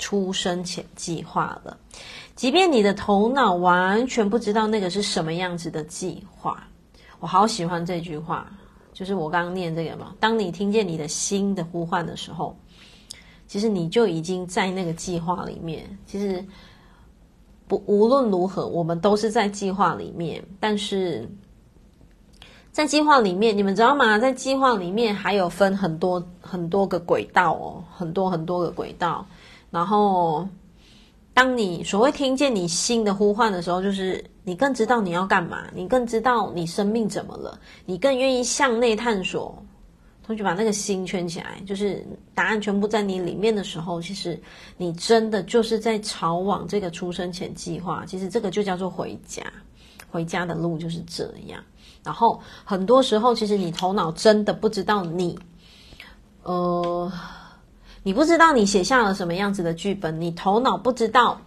[0.00, 1.78] 出生前计划了，
[2.34, 6.66] 即便你的头脑完全不知道那个是什么样子的计划。
[7.20, 8.52] 我好喜欢这句话。
[8.98, 12.56] 就是我刚刚念这个嘛，当你听见你的心的呼唤的时候，
[13.46, 15.88] 其实你就已经在那个计划里面。
[16.04, 16.44] 其实
[17.68, 20.42] 不无论如何，我们都是在计划里面。
[20.58, 21.30] 但是
[22.72, 24.18] 在计划里面，你们知道吗？
[24.18, 29.24] 在计划里面还有分很多很多个轨道哦，很多很多个轨道，
[29.70, 30.44] 然后。
[31.34, 39.62] 当你所谓听见你心的呼唤的时候，就是你更知道你要干嘛，你更知道你生命怎么了，你更愿意向内探索。
[40.26, 42.02] 同学把那个心圈起来，就是
[42.34, 44.40] 答案全部在你里面的时候，其实
[44.78, 48.04] 你真的就是在朝往这个出生前计划。
[48.06, 49.42] 其实这个就叫做回家，
[50.10, 51.62] 回家的路就是这样。
[52.02, 55.38] 然后很多时候，其实你头脑真的不知道你，
[56.42, 57.12] 呃。
[58.04, 61.38] 你不知道你写下了什么样子的剧本，你头脑不知道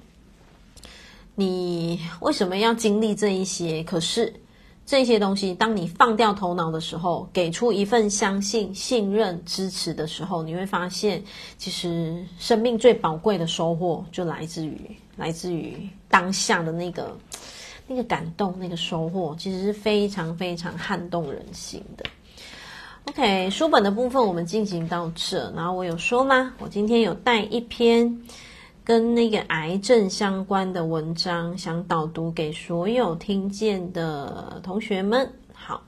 [1.42, 3.84] 你为什么要经历这一些。
[3.84, 4.32] 可是
[4.86, 11.24] 这些东西，当你放掉头脑的时候，给出一份相信、信任、支持的时候，你会发现，
[11.58, 14.80] 其实生命最宝贵的收获就来自于
[15.18, 17.18] 来自于当下的那个
[17.88, 22.06] 那个感动、那个收获，其实是非常非常撼动人心的。
[23.06, 26.54] OK，书本的部分我们进行到这，然后我有说吗？
[26.60, 28.22] 我今天有带一篇
[28.84, 35.32] 跟那个癌症相关的文章，想导读给所有听见的同学们。
[35.54, 35.84] 好，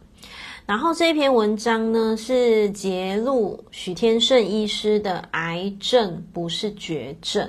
[0.66, 7.46] 然后这篇文章呢是揭露许天胜医师的《癌症不是绝症》。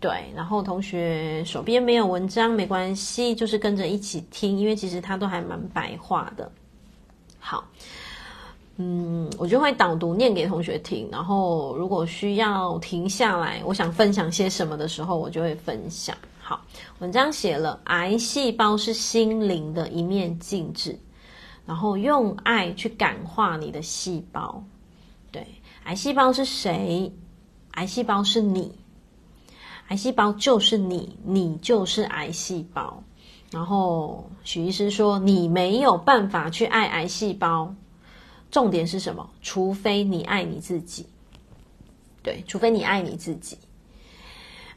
[0.00, 6.50] 对，然后同学手边没有文章没关系，就是跟着一起听，因为其实他都还蛮白话的。
[7.38, 7.64] 好。
[8.82, 16.16] 嗯，我就会导读念给同学听，然后如果需要停下来，我想分享些什么的时候，我就会分享。
[16.40, 16.58] 好。
[17.00, 20.98] 文章写了，癌细胞是心灵的一面镜子，
[21.66, 24.64] 然后用爱去感化你的细胞。
[25.30, 25.46] 对，
[25.84, 27.12] 癌细胞是谁？
[27.72, 28.72] 癌细胞是你，
[29.88, 33.02] 癌细胞就是你，你就是癌细胞。
[33.50, 37.74] 然后许医师说，你没有办法去爱癌细胞，
[38.50, 39.30] 重点是什么？
[39.40, 41.06] 除非你爱你自己。
[42.22, 43.56] 对，除非你爱你自己。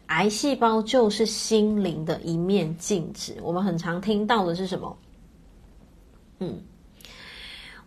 [0.08, 3.36] 癌细胞就是心灵的一面镜子。
[3.42, 4.98] 我们很常听到的是什么？
[6.40, 6.62] 嗯，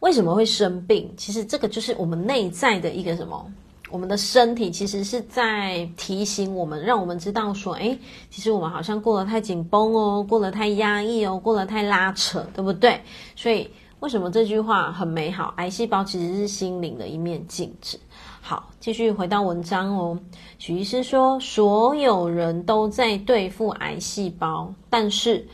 [0.01, 1.12] 为什么会生病？
[1.16, 3.53] 其实这个就是我们内在的一个什么？
[3.89, 7.97] 我们的身体其实是在提醒我们，让我们知道说，哎，
[8.30, 13.01] 其实我们好像过得太紧绷哦，过得太压抑哦，过得太拉扯，对不对？
[13.37, 13.70] 所以
[14.01, 15.55] 为什么这句话很美好？
[15.57, 17.99] 癌细胞其实是心灵的一面镜子。
[18.42, 20.18] 好，继续回到文章哦。
[20.59, 25.49] 许医师说，所有人都在对付癌细胞，但是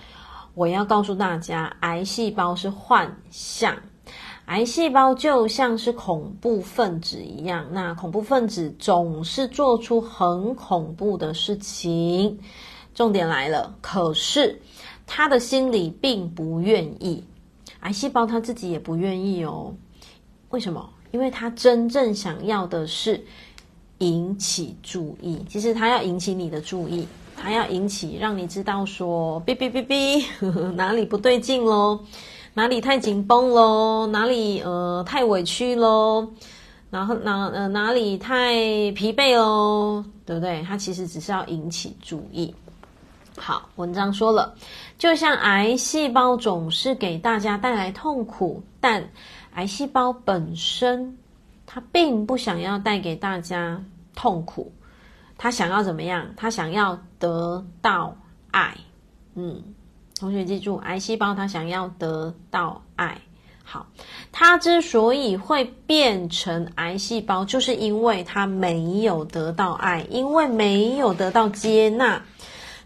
[0.54, 3.76] 我要告诉大家，癌细胞是幻象。
[4.46, 12.38] 癌细胞就像是恐怖分子一样，那恐怖分子总是做出很恐怖的事情。
[12.92, 14.60] 重点来了，可是
[15.06, 17.24] 他的心里并不愿意，
[17.82, 19.72] 癌细胞他自己也不愿意哦。
[20.50, 20.88] 为什么？
[21.12, 23.22] 因为他真正想要的是
[23.98, 25.44] 引起注意。
[25.48, 27.06] 其实他要引起你的注意，
[27.36, 30.24] 他要引起让你知道说，哔哔哔哔，
[30.74, 32.00] 哪里不对劲喽。
[32.54, 34.06] 哪里太紧绷喽？
[34.08, 36.28] 哪里呃太委屈喽？
[36.90, 38.52] 然后哪呃哪里太
[38.92, 40.04] 疲惫喽？
[40.26, 40.62] 对不对？
[40.62, 42.54] 它其实只是要引起注意。
[43.36, 44.54] 好，文章说了，
[44.98, 49.08] 就像癌细胞总是给大家带来痛苦，但
[49.54, 51.18] 癌细胞本身
[51.66, 53.82] 它并不想要带给大家
[54.14, 54.72] 痛苦，
[55.38, 56.26] 它想要怎么样？
[56.36, 58.16] 它想要得到
[58.50, 58.76] 爱。
[59.34, 59.62] 嗯。
[60.20, 63.18] 同学记住，癌细胞它想要得到爱。
[63.64, 63.86] 好，
[64.30, 72.22] 它之所以会变成癌细胞，就是因为它没有得到爱，因为没有得到接纳，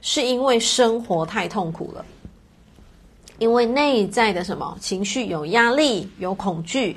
[0.01, 2.05] 是因为生活太痛苦了，
[3.39, 6.97] 因为内在的什么情绪有压力、有恐惧，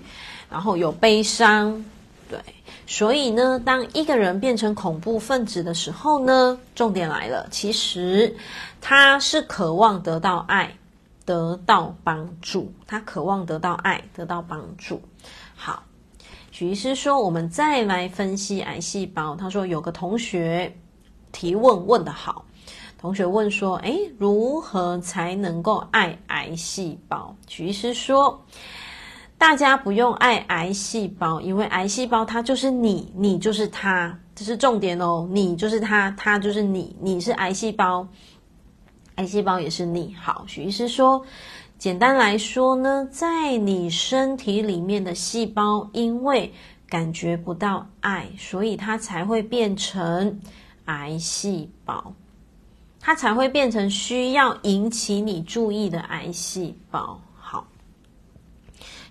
[0.49, 1.83] 然后有悲伤。
[2.29, 2.39] 对，
[2.85, 8.35] 所以呢，当一个人变成恐怖分子的时候呢，重点来了，其实
[8.79, 10.71] 他是渴望得到爱，
[11.25, 15.01] 得到帮助，他渴望得到爱，得到帮助。
[15.55, 15.81] 好，
[16.51, 19.35] 许医师说，我们再来分析癌细胞。
[19.35, 20.71] 他说，有个同学
[21.31, 22.45] 提问问得好，
[22.99, 27.35] 同学问说，诶，如何才能够爱癌细胞？
[27.47, 28.43] 许医师说。
[29.37, 35.25] 大家不用爱癌细胞，因为癌细胞它就是你，你就是它，这是重点哦。
[35.31, 38.05] 你就是它，它就是你，你是癌细胞，
[39.15, 40.13] 癌细胞也是你。
[40.13, 41.23] 好，许医师说，
[41.77, 46.53] 简单来说呢，在你身体里面的细胞，因为
[46.89, 50.37] 感觉不到爱，所以它才会变成
[50.83, 52.13] 癌细胞，
[52.99, 57.19] 它才会变成需要引起你注意的癌细胞。
[57.35, 57.65] 好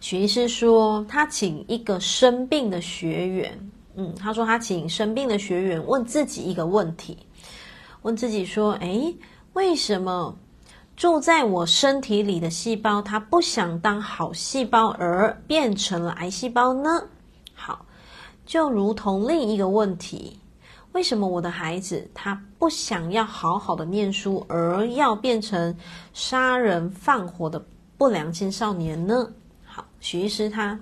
[0.01, 7.17] 许医师说，他请一个生病的学员，嗯，他说他请生病的学员问自己一个问题，
[8.03, 9.17] 问自己说：“诶，
[9.55, 10.37] 为什么
[10.97, 17.03] 住在我身体里的细胞，它不想当好细胞而变成了癌细胞呢？”
[17.55, 17.85] 好，
[18.47, 20.39] 就如同另一个问题，
[20.99, 25.73] 为什么我的孩子他不想要好好的念书，而要变成
[26.13, 27.65] 杀人放火的
[27.97, 29.31] 不良青少年呢？
[29.65, 30.77] 好许医师他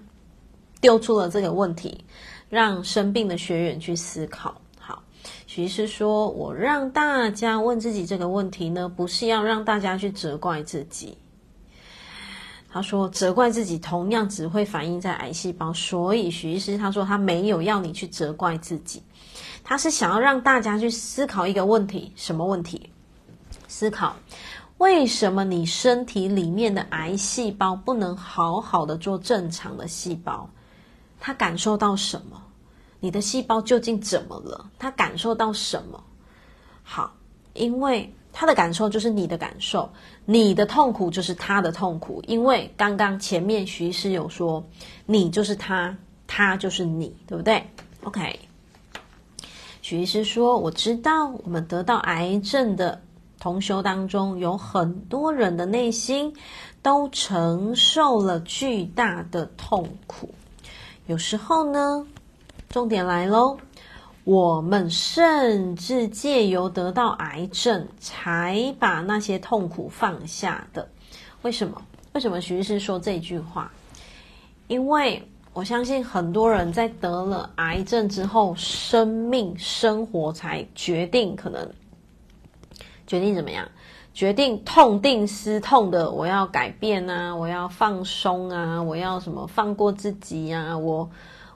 [0.80, 2.02] 丢出了这个问题，
[2.48, 4.58] 让生病的学员去思考。
[4.78, 5.02] 好，
[5.46, 11.18] 许医师说：“我让大家问自己这个问题呢，不是要让大家去责怪自己。”
[12.72, 19.02] 他说：“责怪自己同样只会反映在癌细胞。”所以许医师他说他没有要你去责怪自己，
[19.68, 22.88] 他是想要让大家去思考一个问题：什么问题？
[23.66, 24.14] 思考。
[24.78, 30.48] 为什么你身体里面的癌细胞不能好好的做正常的细胞？
[31.18, 32.40] 他感受到什么？
[33.00, 34.70] 你的细胞究竟怎么了？
[34.78, 36.00] 他感受到什么？
[36.84, 37.12] 好，
[37.54, 39.90] 因为他的感受就是你的感受，
[40.24, 42.22] 你的痛苦就是他的痛苦。
[42.28, 44.64] 因为刚刚前面徐师有说，
[45.06, 45.96] 你就是他，
[46.28, 47.66] 他就是你，对不对
[48.04, 48.38] ？OK，
[49.88, 53.00] 徐医师说，我知道我们得到癌症的。
[53.38, 56.34] 同修当中有很多人的内心
[56.82, 60.28] 都承受了巨大的痛苦。
[61.06, 62.04] 有时候呢，
[62.68, 63.58] 重点来喽，
[64.24, 70.88] 我们甚至借由得到癌症，才把那些痛苦放下的。
[71.42, 71.80] 为什么？
[72.12, 73.70] 为什么徐医师说这句话？
[74.66, 81.66] 因为我相信很多人在得了癌症之后，生命生活才决定可能
[83.06, 83.66] 决定怎么样，
[84.12, 91.08] 决定痛定思痛的，我要改变啊，我要放松啊，我要什么放过自己啊，我。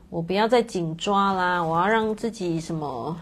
[0.09, 1.63] 我不要再紧抓啦！
[1.63, 3.17] 我要让自己什么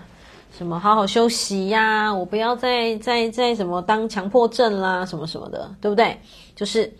[0.57, 6.19] 什么好好休息呀、我不要再再再什么当强迫症啦，什么什么的，对不对？
[6.57, 6.91] 就是，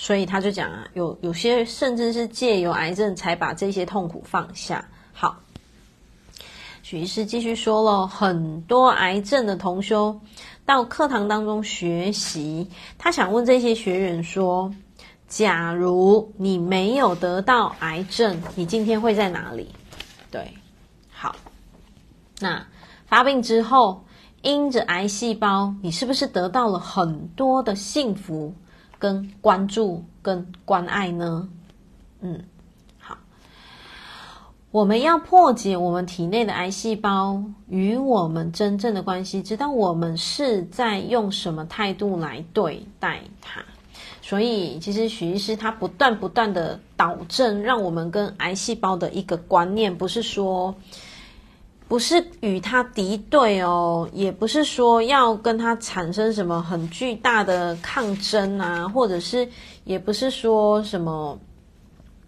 [0.00, 4.88] 所以他就讲啊，有有些甚至是借由癌症才把这些痛苦放下。
[5.12, 5.36] 好，
[6.82, 10.18] 许医师继续说了，很多癌症的同修
[10.64, 14.72] 到课堂当中学习，他想问这些学员说。
[15.26, 19.68] 假如你没有得到癌症，你今天会在哪里？
[20.30, 20.54] 对，
[21.10, 21.36] 好，
[22.38, 22.66] 那
[23.06, 24.02] 发病之后，
[24.40, 28.54] 因着癌细胞，你是不是得到了很多的幸福、
[28.98, 31.48] 跟关注、跟关爱呢？
[32.20, 32.42] 嗯，
[32.98, 33.16] 好，
[34.70, 43.62] 我们要破解我们体内的癌细胞与我们真正的关系，知道我们是在用什么态度来对待它。
[44.20, 50.74] 所以，其实许医师他不断不断的导正，让我们跟癌细胞的一个观念，不是说，
[51.88, 59.48] 不是与他敌对哦，也不是说要跟他产生什么很巨大的抗争啊，或者是，
[59.84, 61.38] 也不是说什么，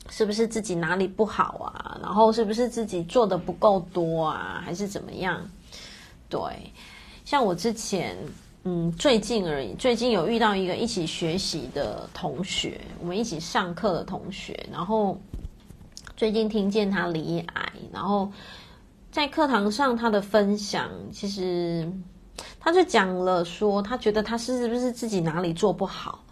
[0.08, 5.40] 是不是自己哪里不好啊，然后是不是自己做的不够多啊，还是怎么样？
[6.28, 6.40] 对，
[7.24, 8.16] 像我之前。
[8.62, 9.72] 嗯，最近而已。
[9.76, 14.68] 最近有遇到一个一起学习的同学，我们一起上课的同学。
[14.70, 15.18] 然后
[16.14, 18.30] 最近听见他罹癌，然后
[19.10, 21.90] 在课堂上他的分享，其实
[22.58, 26.24] 他就讲了说，他觉得他是不是自己哪里做不好，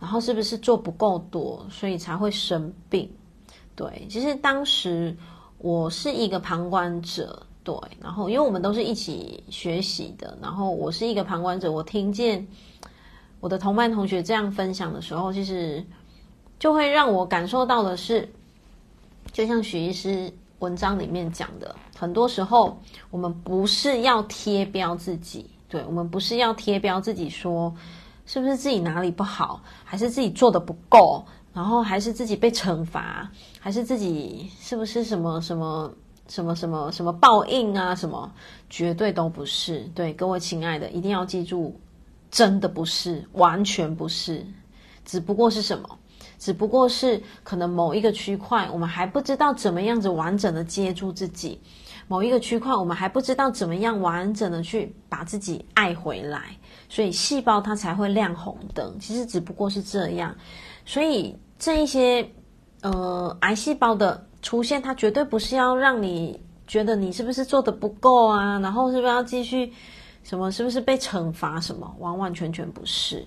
[0.00, 3.10] 然后是不是做不够多，所以才会生病。
[3.76, 5.16] 对，其实当时
[5.58, 7.46] 我是一个旁观者。
[7.64, 12.44] 对，然后因为我们都是一起学习的，然后我是一个旁观者，我听见
[13.38, 15.84] 我的同班同学这样分享的时候，其实
[16.58, 18.28] 就会让我感受到的是，
[19.32, 20.28] 就像许医师
[20.62, 27.74] 文章里面讲的，很多时候我们不是要贴标自己，对，我们不是要贴标自己说
[28.26, 35.92] 是不是自己哪里不好，还是自己做的不够，然后还是自己被惩罚，还是自己是不是什么什么。
[36.28, 37.94] 什么什么什么报应啊？
[37.94, 38.32] 什么
[38.70, 39.80] 绝对都不是。
[39.94, 41.78] 对，各位亲爱的，一定要记住，
[42.30, 44.46] 真的不是，完全不是。
[45.04, 45.98] 只不过是什么？
[46.42, 51.56] 只不过是可能某一个区块，我们还不知道怎么样子完整的接住自己；
[52.08, 56.56] 某一个区块，我们还不知道怎么样完整的去把自己爱回来。
[56.88, 58.98] 所以细胞它才会亮红灯。
[58.98, 60.34] 其实只不过是这样。
[60.84, 62.28] 所以这一些
[62.80, 64.26] 呃癌细胞的。
[64.42, 69.72] 出现，它绝对不是要让你觉得你是不是做的不够啊，然后是不是要继续
[70.24, 71.88] 什么，是不是被惩罚什么？
[72.00, 73.24] 完完全全不是。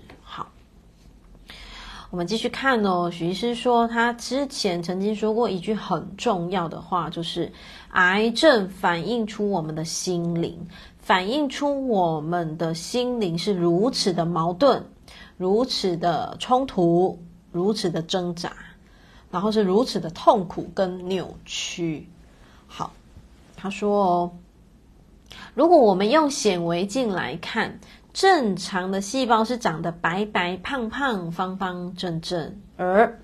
[2.10, 3.10] 我们继续看哦。
[3.10, 7.52] 许医师说，他之前曾经说过一句很重要的话，就是
[7.90, 10.66] 癌症反映出我们的心灵，
[10.98, 14.84] 反映出我们的心灵是如此的矛盾，
[15.36, 17.18] 如此的冲突，
[17.50, 18.52] 如此的挣扎。
[19.28, 22.08] 然后是如此的痛苦跟扭曲。
[22.68, 22.92] 好，
[23.56, 24.32] 他说哦，
[25.52, 27.80] 如果我们用显微镜来看，
[28.16, 33.20] 正常的细胞是长得白白胖胖、方方正正，而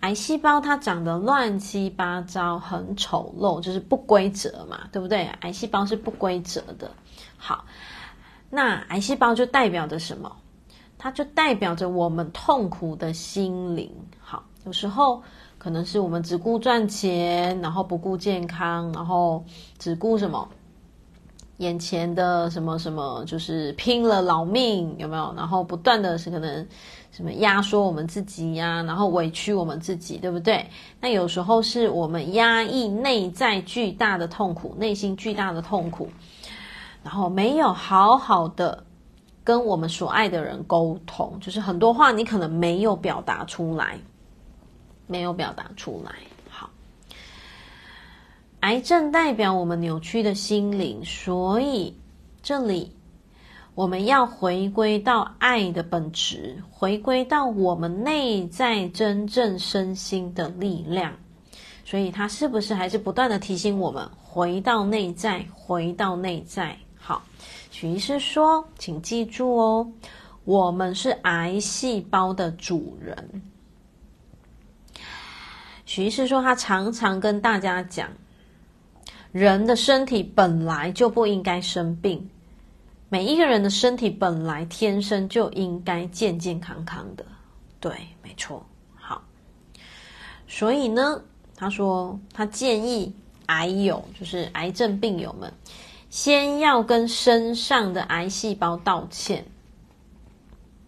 [0.00, 5.26] 癌细胞它长得乱七八糟、很丑陋，就是不规则嘛，对不对？
[5.42, 6.90] 癌细胞是不规则的。
[7.36, 7.66] 好，
[8.50, 10.34] 那癌细胞就代表着什么？
[10.98, 13.94] 它就代表着我们痛苦的心灵。
[14.18, 15.22] 好，有时候。
[15.58, 19.44] 可能是我们只顾赚钱，然后不顾健康，然后
[19.78, 20.48] 只顾什么
[21.62, 25.32] 眼前的什么什么，就是拼了老命，有没有？
[25.36, 26.66] 然后不断的是可能
[27.12, 30.66] 什么压缩我们自己呀、然后委屈我们自己，对不对？
[31.00, 36.08] 那有时候是我们压抑内在巨大的痛苦，内心巨大的痛苦，
[37.04, 38.84] 然后没有好好的
[39.44, 43.98] 跟我们所爱的人沟通，就是很多话你可能没有表达出来。
[45.08, 46.12] 没有表达出来。
[48.62, 51.92] 癌症代表我们扭曲的心灵，所以
[52.44, 52.92] 这里
[53.74, 61.12] 我们要回归到爱的本质，回归到我们内在真正身心的力量。
[61.84, 66.78] 所以他是不是还是不断的提醒我们回到内在，回到内在？
[66.96, 67.20] 好，
[67.72, 69.92] 许医师说，请记住哦，
[70.44, 73.42] 我们是癌细胞的主人。
[75.84, 78.08] 许医师说，他常常跟大家讲，
[79.32, 82.30] 人的身体本来就不应该生病，
[83.08, 87.24] 每一个人的身体本来天生就应该健健康康的。
[87.80, 88.64] 对，没错。
[88.94, 89.20] 好，
[90.46, 91.20] 所以呢。
[91.54, 93.14] 他说：“他建议
[93.46, 95.52] 癌友，就是癌症病友们，
[96.10, 99.44] 先要跟身上的癌细胞道歉。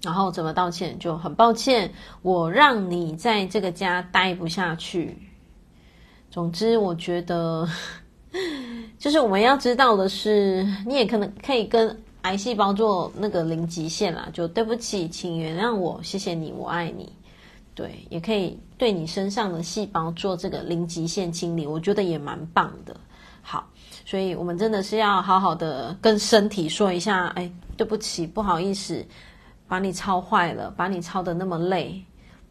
[0.03, 0.99] 然后怎么道歉？
[0.99, 5.17] 就很抱歉，我让你在这个家待不下去。
[6.29, 7.69] 总之，我觉得，
[9.05, 14.31] 就是我们要知道的是，你也可能可以跟癌细胞做那个零极限啦。
[14.33, 17.13] 就对不起，请原谅我，谢谢你，我爱你。”
[17.77, 22.97] 对，也可以对你身上的细胞做这个零极限清理，我觉得也蛮棒的。
[23.43, 23.69] 好，
[24.07, 29.05] 所以我们真的是要好好的跟身体说一下，哎，对不起，不好意思，
[29.69, 32.03] 把你操坏了，把你操得那么累。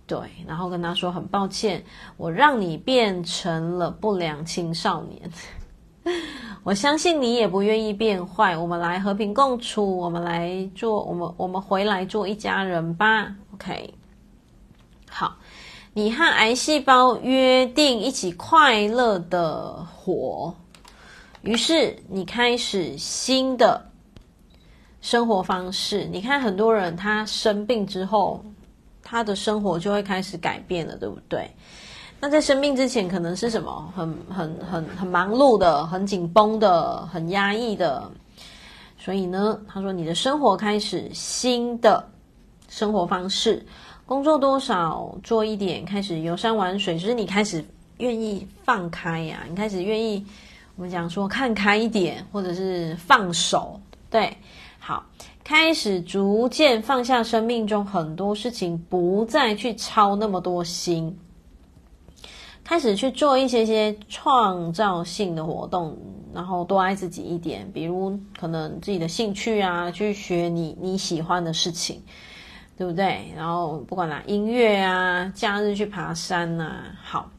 [0.06, 1.84] 对，然后跟他说很抱歉，
[2.16, 5.20] 我让你变成了不良青少年。
[6.64, 13.36] 我相信你也不愿意变坏，我们来和平共处，我们来做，我们我们回来做一家人吧。
[13.54, 13.94] OK。
[15.10, 15.38] 好，
[15.94, 20.56] 你和癌细胞约定一起快乐的活，
[21.42, 23.90] 于是你开始新的
[25.02, 26.06] 生活方式。
[26.06, 28.44] 你看，很多人他生病之后，
[29.04, 31.52] 他的生活就会开始改变了，对不对？
[32.24, 33.92] 那在生病之前，可能是什么？
[33.94, 38.10] 很、很、很、很忙碌的，很紧绷的，很压抑的。
[38.98, 42.02] 所以呢，他说，你的生活开始新的
[42.70, 43.62] 生活方式。
[44.06, 47.62] 工作多少做一点，开始游山玩水，就是你开始
[47.98, 50.26] 愿意放开呀、你开始愿意
[50.78, 53.78] 我们讲说看开一点，或者是放手，
[54.10, 54.34] 对，
[54.80, 55.04] 好，
[55.44, 61.14] 开始逐渐放下生命中很多事情，不再去操那么多心，
[62.64, 65.98] 开始去做一些些创造性的活动，
[66.34, 72.02] 然后多爱自己一点，比如可能自己的兴趣啊，去学你你喜欢的事情。
[72.76, 73.32] 对不对？
[73.38, 77.30] 然后不管啦，音乐啊，假日去爬山呐、啊，好。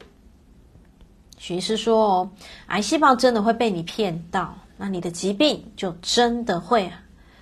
[1.37, 2.29] 许医师说哦，
[2.67, 6.89] 癌细胞真的会被你骗到，那你的疾病就真的会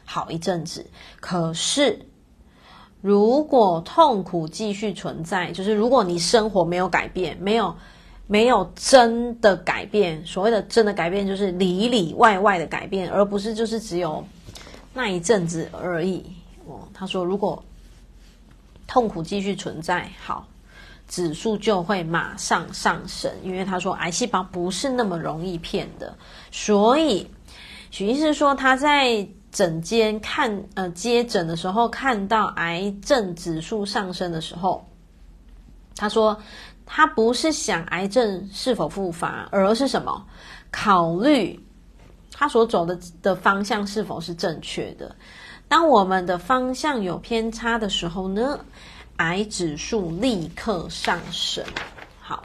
[0.06, 0.84] 好一阵子。
[1.20, 2.04] 可是，
[3.04, 7.76] 如果痛苦继续存在，就是如果你生活没有改变，没有
[8.26, 14.26] 没有真的改变，所谓的真的改变，就是里里外外的改变，而不是就是只有
[14.94, 16.24] 那一阵子而已。
[16.66, 17.62] 哦，他说如果。
[18.86, 20.46] 痛苦继续存在，好，
[21.08, 26.16] 指数就会马上上升，因为他说癌细胞不是那么容易骗的，
[26.52, 27.28] 所以
[27.90, 34.84] 许医师说他在诊间看呃接诊的时候看到癌症指数上升的时候，
[35.96, 36.36] 他说
[36.86, 40.26] 他不是想癌症是否复发，而是什么？
[40.72, 41.58] 考虑
[42.32, 45.16] 他所走的的方向是否是正确的。
[45.68, 48.60] 当我们的方向有偏差的时候呢，
[49.18, 51.64] 癌指数立刻上升。
[52.20, 52.44] 好，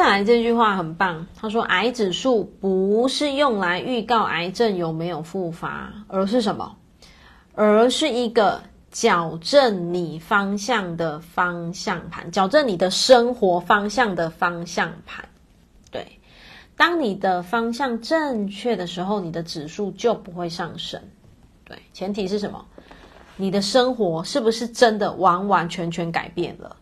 [0.00, 1.26] 再来这句话很棒。
[1.36, 6.74] 他说，癌指数不是用来预告癌症有没有复发，而是什么？
[7.54, 15.22] 而是一个矫正你方向的方向盘，矫正你的生活方向的方向盘。
[15.90, 16.18] 对，
[16.78, 20.98] 当你的方向正确的时候，你的指数就不会上升。
[21.62, 22.64] 对，前提是什么？
[23.36, 26.74] 你的生活是不是真的完完全全改变了？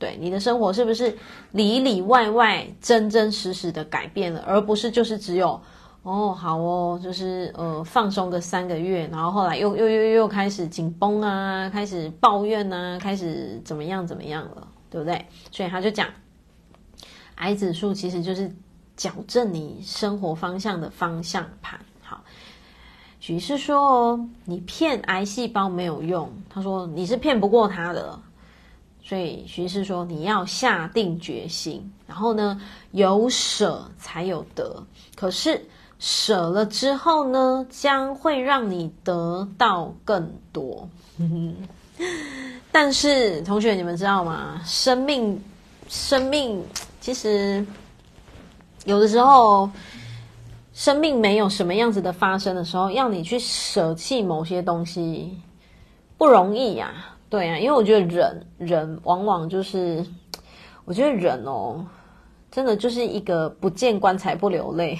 [0.00, 1.16] 对，你的生活是不是
[1.52, 5.60] 里里外外真真实实的改变了，而不是就是只有
[6.02, 15.22] 哦，好哦，就是呃放松个三个月，然后后来又又又又开始紧绷啊，开始抱怨啊，开始怎么样怎么样了，对不对？
[15.52, 16.08] 所以他就讲，
[17.34, 18.50] 癌指数其实就是
[18.96, 21.78] 矫正你生活方向的方向盘。
[22.02, 22.18] 好。
[23.22, 26.26] 许医师说：“，你骗癌细胞没有用。
[26.48, 28.18] 他说你是骗不过他的，
[29.10, 32.60] 所以徐医师说你要下定决心，然后呢，
[32.92, 34.80] 有舍才有得。
[35.16, 35.60] 可是
[35.98, 40.88] 舍了之后呢，将会让你得到更多。
[42.70, 44.62] 但是同学，你们知道吗？
[44.64, 45.42] 生命，
[45.88, 46.62] 生命
[47.00, 47.66] 其实
[48.84, 49.68] 有的时候。”
[50.72, 55.36] 生命没有什么样子的发生的时候，要你去舍弃某些东西
[56.16, 56.94] 不容易呀，
[57.30, 60.04] 对呀，因为我觉得人人往往就是，
[60.84, 61.86] 我觉得人哦，
[62.50, 64.98] 真的就是一个不见棺材不流泪，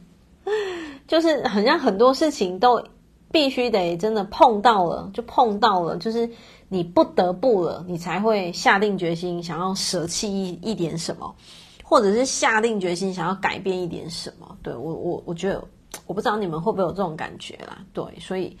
[1.08, 2.84] 就是好像很多事情都
[3.32, 6.30] 必须得真的碰到了，就碰到了，就是
[6.68, 11.34] 你不得不了，你才会下定决心想要舍弃一一点什么，
[11.82, 14.58] 或者是下定决心想要改变一点什么。
[14.62, 15.64] 对，我我我觉得，
[16.06, 17.78] 我不知道你们会不会有这种感觉啦。
[17.94, 18.58] 对，所以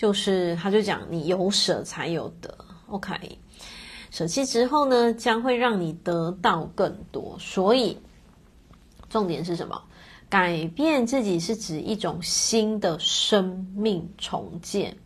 [0.00, 2.56] 就是他就讲，你有舍才有得。
[2.86, 3.12] OK。
[4.10, 7.36] 舍弃之后呢，将会让你得到更多。
[7.38, 7.98] 所以，
[9.10, 9.78] 重点是什么？
[10.30, 14.96] 改变自己是指一种新的生命重建，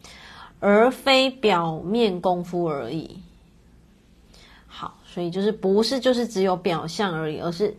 [0.61, 3.19] 而非表面功夫而已。
[4.69, 7.77] 好，所以就是不是就是只有表象而已，而是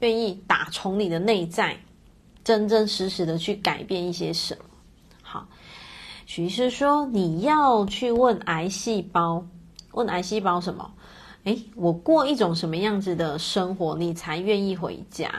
[0.00, 1.78] 愿意打从你的内在，
[2.42, 4.64] 真真实实的去改变一些什么。
[6.34, 9.46] 好，许医师说你要去问癌细胞。
[9.92, 10.90] 问癌细胞什么？
[11.44, 15.30] 诶，我过一种什么样子的生活，你才愿意回家？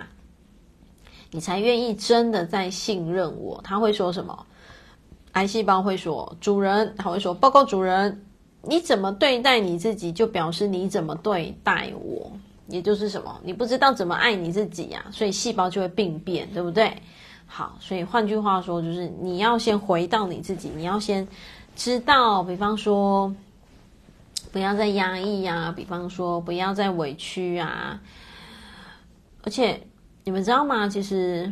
[1.32, 3.60] 你才愿意真的在信任我？
[3.62, 4.46] 他会说什么？
[5.34, 8.24] 癌细胞会说：“主人。”他会说：“报告主人，
[8.62, 12.32] 你怎么对待你自己，就表示你怎么对待我。
[12.70, 13.38] 也就是什么？
[13.44, 16.96] 你不知道怎么爱你自己呀，所以细胞就会病变，对不对？
[17.56, 21.26] 好，所以换句话说，就是你要先回到你自己，你要先
[21.74, 23.34] 知道，比方说。
[24.52, 28.00] 不要再压抑呀、啊，比方说不要再委屈啊。
[29.44, 29.82] 而且
[30.24, 30.88] 你们知道吗？
[30.88, 31.52] 其实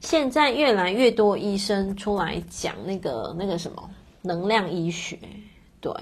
[0.00, 3.90] 现在越来越多医生出来讲那个那个什么
[4.22, 5.18] 能量医学，
[5.80, 5.92] 对。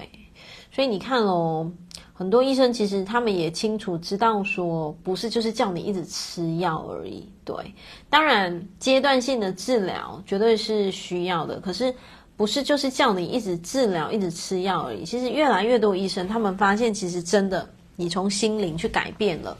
[0.71, 1.71] 所以你看哦，
[2.17, 7.29] 很多医生其实他们也清楚知道说，不是就是叫你一直吃药而已。
[7.45, 7.55] 对，
[8.09, 11.93] 当然阶段性的治疗绝对是需要的，可是。
[12.35, 15.03] 不是，就是叫你一直治疗、一直吃药而已。
[15.03, 19.57] 其实越来越多医生，他们发现，其实真的，你从心灵去改变了，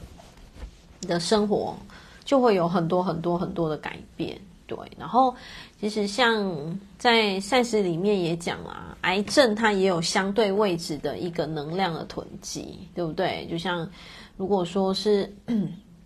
[0.99, 1.75] 你的生活
[2.23, 4.39] 就会有很多很多很多的改变。
[4.67, 5.33] 对，然后
[5.79, 13.47] 其实像在赛事里面也讲啦，癌症它也有相对位置的一个能量的囤积，对不对？
[13.49, 13.89] 就像
[14.35, 15.33] 如果说是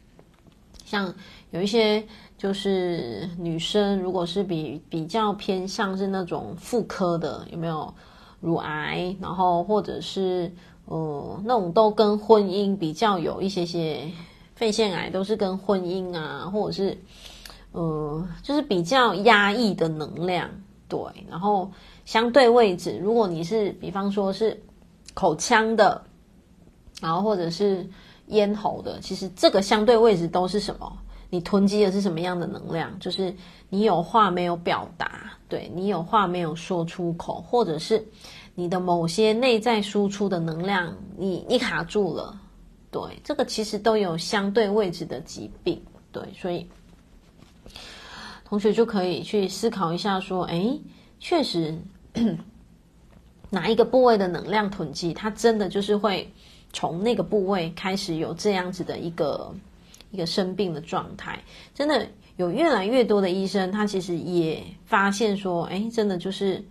[0.86, 1.14] 像
[1.50, 2.02] 有一些。
[2.42, 7.94] 就是女生，如果是比比较偏向是那种妇科的，有没有
[8.40, 9.16] 乳癌？
[9.22, 10.52] 然后或者是
[10.86, 14.10] 呃那种都跟婚姻比较有一些些
[14.56, 16.98] 肺腺癌，都是跟婚姻啊，或者是
[17.72, 20.50] 呃就是比较压抑的能量。
[20.88, 21.00] 对，
[21.30, 21.72] 然后
[22.04, 24.62] 相对位置，如果你是比方说是
[25.14, 26.04] 口腔的，
[27.02, 27.90] 然后或者是
[28.28, 30.92] 咽喉的，其实这个相对位置都是什么？
[31.30, 33.00] 你囤积的是什么样的能量？
[33.00, 33.34] 就是
[33.70, 38.06] 你有话没有表达，对，你有话没有说出口，或者是
[38.54, 42.38] 你的某些内在输出的能量，你你卡住了，
[42.92, 46.68] 对，这个其实都有相对位置的疾病，对，所以
[48.52, 50.78] 同学就可以去思考一下，说，诶，
[51.22, 51.74] 确实
[53.50, 56.30] 哪一个部位的能量囤积，它真的就是会
[56.74, 59.56] 从那个部位开始有这样子的一个。
[60.14, 61.42] 一个生病的状态，
[61.74, 66.62] 真的有越来越多的医生，他其实也发现说，哎，真的就是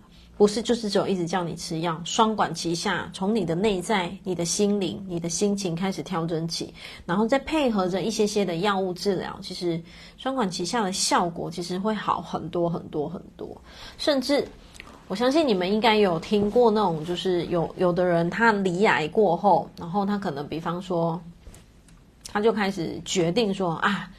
[0.41, 6.73] 不是就是只有一直叫你吃药，双管齐下，从你的内在、你的心灵、你的心情开始调整起，
[7.05, 9.79] 然后再配合着一些些的药物治疗，其实
[10.17, 13.55] 双管齐下的效果其实会好很多很多很多，
[13.99, 14.43] 甚至
[15.07, 21.21] 我相信你们应该有听过那种，就是有有的人他离癌过后，然后他可能比方说。
[22.33, 24.09] 他就开始决定说啊，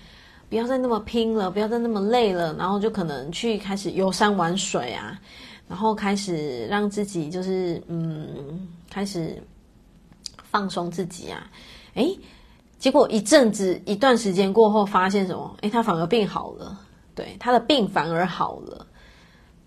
[0.50, 5.18] 不要再那么拼了，不要再那么累了，然后就可能去开始游山玩水啊，
[5.68, 9.42] 然后开始让自己就是嗯，开始
[10.50, 11.50] 放松自己啊，
[11.94, 12.18] 诶，
[12.78, 15.56] 结果一阵子一段时间过后，发现什么？
[15.62, 16.78] 诶，他反而病好了，
[17.14, 18.86] 对，他的病反而好了，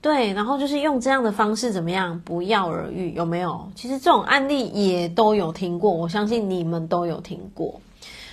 [0.02, 2.20] 对，然后就是用这样的方式怎么样？
[2.24, 3.68] 不药而愈，有没有？
[3.74, 7.82] 其实这种案例也都有听过，我相信你们都有听过。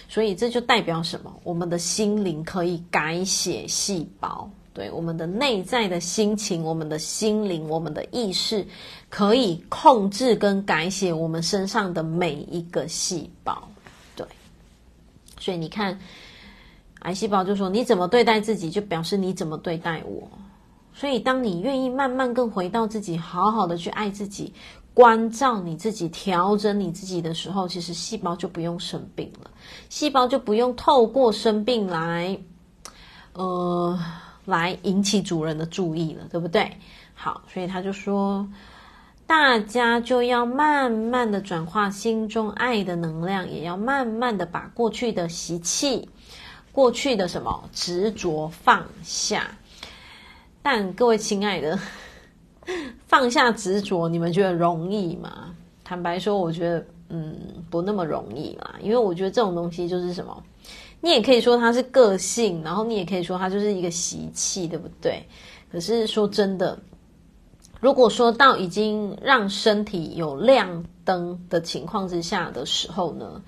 [0.08, 1.32] 所以这就代表什么？
[1.42, 8.66] 我们的心灵可以改写细胞，对，我们的内在的心情，我们的心灵，我们的意识，
[9.10, 13.68] 可以控制跟改写我们身上的每一个细胞，
[14.16, 14.26] 对。
[15.38, 15.98] 所以你看，
[17.00, 20.28] 癌细胞就说：“你怎么对待自己，就表示你怎么对待我。”
[20.94, 24.52] 所以，当你愿意慢慢更回到自己，好好的去爱自己。
[24.94, 29.50] 关照你自己，调整你自己的时候，其实细胞就不用生病了，
[29.88, 32.38] 细胞就不用透过生病来，
[33.32, 33.98] 呃，
[34.44, 36.76] 来引起主人的注意了，对不对？
[37.14, 38.48] 好，所以他就说，
[39.26, 46.08] 大家就要慢慢的转化心中爱的能量，也要慢慢的把过去的习气、
[46.72, 49.56] 过去的什么执着放下。
[50.62, 51.78] 但各位亲爱的，
[53.06, 55.54] 放下执着，你们觉得容易吗？
[55.84, 57.36] 坦白说，我觉得嗯
[57.70, 60.42] 不那么容易啦，因为我觉得这种东西就是什么。
[61.04, 65.22] 你也可以说它是个性，然后你也可以说它就是一个习气，对不对？
[65.70, 66.78] 可是说真的，
[67.80, 73.42] 如果说到已经让身体有亮灯的情况之下的时候呢，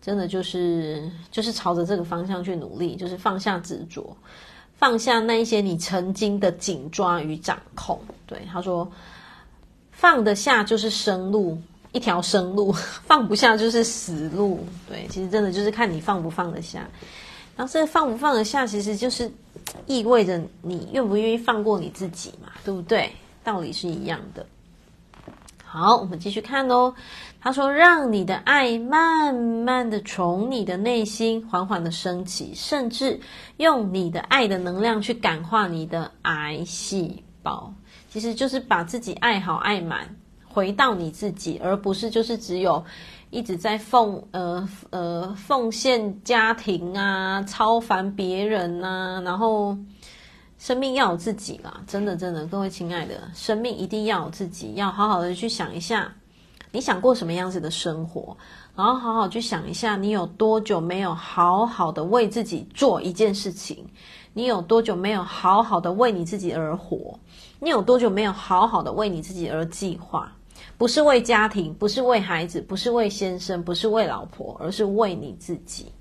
[0.00, 4.16] 真的就是就是朝着这个方向去努力，就是放下执着，
[4.74, 8.00] 放下那一些你曾经的紧抓与掌控。
[8.24, 8.88] 对，他说，
[9.90, 11.60] 放得下就是生路。
[11.92, 12.72] 一条生路，
[13.06, 14.66] 放不下就是死路。
[14.88, 16.88] 对，其实真的就是看你放不放得下。
[17.56, 19.30] 然后这放不放得下，其实就是
[19.86, 23.10] 意味着你愿不愿意放过你自己嘛，对不对？
[23.42, 24.46] 道理是一样的。
[25.64, 26.94] 好，我们继续看哦。
[27.42, 33.18] 他说：“让你的爱慢慢的从你的内心缓缓的升起，甚至
[33.56, 37.72] 用你的爱的能量去感化你的癌细胞。
[38.10, 40.14] 其实就是把自己爱好爱满。”
[40.52, 42.84] 回到你自己，而不是就是只有
[43.30, 49.76] 一直在奉呃呃奉献家庭啊，超凡别人啊，然后
[50.58, 56.12] 生命要有自己啦，真的真的，各位亲爱的，生命一定要有自己，要好好的去想一下，
[56.72, 58.36] 你想过什么样子的生活，
[58.74, 63.86] 然后好好去想一下，你有多久没有好好的为自己做一件事情，
[64.34, 67.18] 你有多久没有好好的为你自己而活，
[67.60, 70.30] 你有多久没有好好的为你自己而计划。
[70.80, 75.92] 不是为家庭，不是为孩子，不是为先生，不是为老婆，而是为你自己。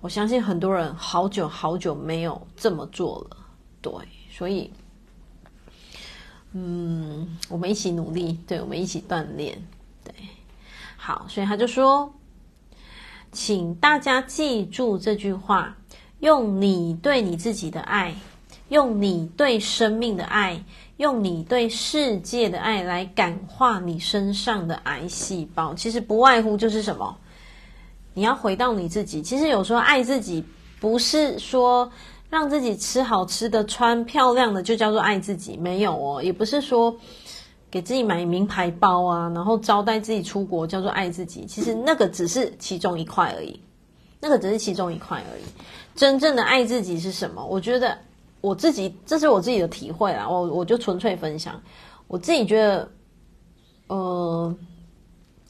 [0.00, 3.36] 我相信很多人好久好久没有这么做了，
[3.80, 3.92] 对，
[4.28, 4.72] 所以，
[6.50, 9.56] 嗯，我们一起努力，对，我们一起锻炼，
[10.02, 10.12] 对，
[10.96, 12.12] 好，所以他就说，
[13.30, 15.76] 请大家记住这句话，
[16.18, 18.16] 用你对你自己的爱，
[18.68, 20.64] 用你对生命的爱。
[20.96, 27.16] 用你对世界的爱来感化你身上的癌细胞，其实不外乎就是什么？
[28.14, 29.20] 你要回到你自己。
[29.20, 30.44] 其实有时候爱自己，
[30.80, 31.90] 不是说
[32.30, 36.22] 让自己吃好吃的、穿漂亮的就叫做爱自己，没有哦。
[36.22, 36.96] 也不是说
[37.72, 41.44] 给自己买名牌包啊，然后招待自己出国叫做爱自己。
[41.44, 43.58] 其实那个只是其中一块而已，
[44.20, 45.42] 那个只是其中一块而已。
[45.96, 47.44] 真正的爱自己是什么？
[47.44, 47.98] 我觉得。
[48.44, 51.58] 我自己，这是我自己的体会啦，我我就纯粹分享。
[52.06, 52.86] 我自己觉得，
[53.86, 54.54] 呃，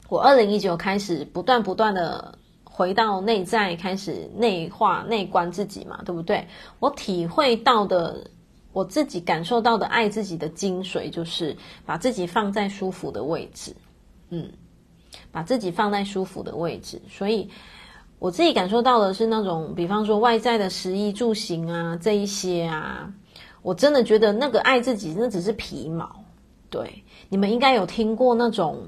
[0.09, 6.47] 我二零一九开始不断不断的回到内在，开始内化、内观自己嘛，对不对？
[6.79, 8.25] 我体会到的，
[8.73, 13.75] 我自己感受到的爱自己的精髓，就是把自己放在舒服的位置，
[14.31, 14.49] 嗯，
[15.33, 17.51] 把自己放在舒服的位置，所以。
[18.19, 23.13] 我自己感受到的是那种，比方说外在的食衣住行啊，这一些啊，
[23.61, 26.09] 我真的觉得那个爱自己，那只是皮毛。
[26.71, 28.79] 对，你们应该有听过那种，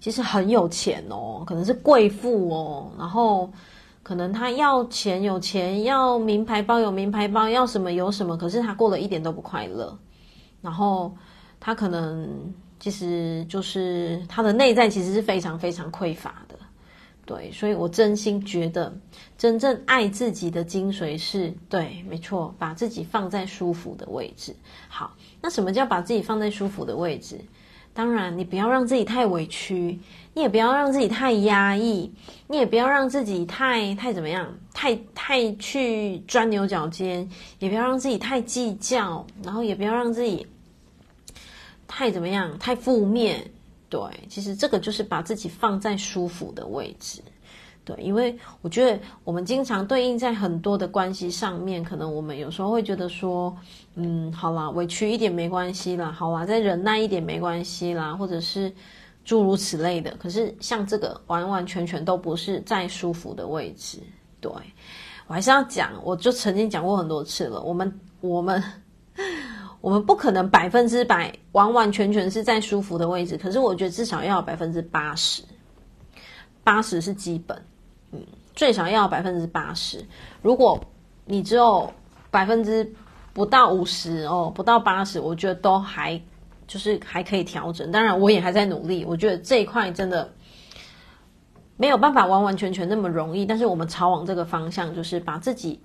[0.00, 3.48] 其实很有钱哦，可能是贵妇哦，然后
[4.02, 9.96] 可能他要钱有钱，要名牌包有名牌包，要什么有什么，可是他过得一点都不快乐。
[10.60, 11.14] 然后
[11.60, 12.28] 他可能
[12.80, 16.53] 其实就是他的内在其实是非常非常匮乏的。
[17.26, 18.94] 对，所以我真心觉得，
[19.38, 24.54] 真正爱自己的精髓是对，没错，把自己放在舒服的位置。
[24.88, 27.40] 好，那什么叫把自己放在舒服的位置？
[27.94, 29.98] 当然，你不要让自己太委屈，
[30.34, 32.12] 你也不要让自己太压抑，
[32.48, 37.28] 你也不要让自己太太怎么样，太太去钻牛角尖，
[37.60, 40.46] 也不要让自己太计较，然后也不要让自己
[41.86, 43.48] 太怎么样，太负面。
[43.88, 47.20] 对，其实这个就是把自己放在舒服的位置。
[47.84, 53.54] 对，因为我觉得我们经常对应在很多的关系上面，可能我们有时候会觉得说，
[53.94, 58.72] 嗯，好啦，委屈一点没关系啦，好啦，再忍耐一点没关系啦，或者是
[59.22, 60.16] 诸如此类的。
[60.18, 63.98] 可是像这个完完全全都不是在舒服的位置。
[64.40, 64.50] 对，
[65.26, 68.62] 我还是要讲，我就曾经讲过很多次了，我们我们。
[69.84, 75.42] 我们不可能百分之百完完全全是在舒服的位置，可是我觉得至少要有百分之八十，
[76.64, 77.62] 八十是基本，
[78.10, 78.18] 嗯，
[78.54, 80.02] 最少要有百分之八十。
[80.40, 80.82] 如果
[81.26, 81.92] 你只有
[82.30, 82.90] 百分之
[83.34, 86.18] 不到五十哦，不到八十，我觉得都还
[86.66, 87.92] 就是还可以调整。
[87.92, 89.04] 当然，我也还在努力。
[89.04, 90.32] 我觉得这一块真的
[91.76, 95.78] 没有办法完完全全那么容易，但是我们朝往这个方向，就是把自己。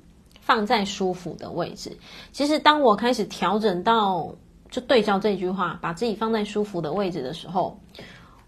[0.49, 1.95] 放在舒服的位置。
[2.31, 4.33] 其实，当我开始调整到
[4.71, 7.79] 就对照这句话，把自己放在舒服的位置的时候，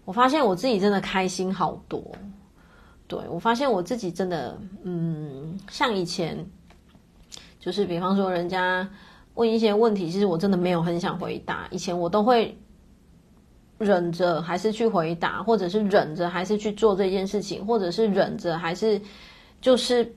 [0.04, 2.02] 我发现我自己真的开心好多。
[3.06, 6.44] 对，我发现我自己真的，嗯，像以前，
[7.60, 8.88] 就是比方说人家
[9.34, 11.68] 问一些问题，其实我真的没有很想回答。
[11.70, 12.58] 以前我都会
[13.78, 19.00] 忍着还是去回答，或者是忍着还是去做这件事情，或者是忍着还是
[19.60, 20.12] 就是。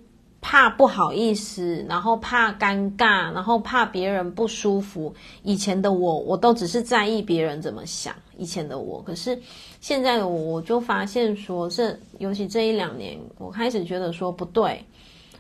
[0.48, 5.12] 怕不好意思，然后怕尴尬，然后怕别人不舒服。
[5.42, 8.14] 以前的我，我都只是在意别人怎么想。
[8.38, 9.36] 以前的我，可是
[9.82, 14.80] 现在的我，我就发现说，这尤其这一两年，我开始觉得说不对。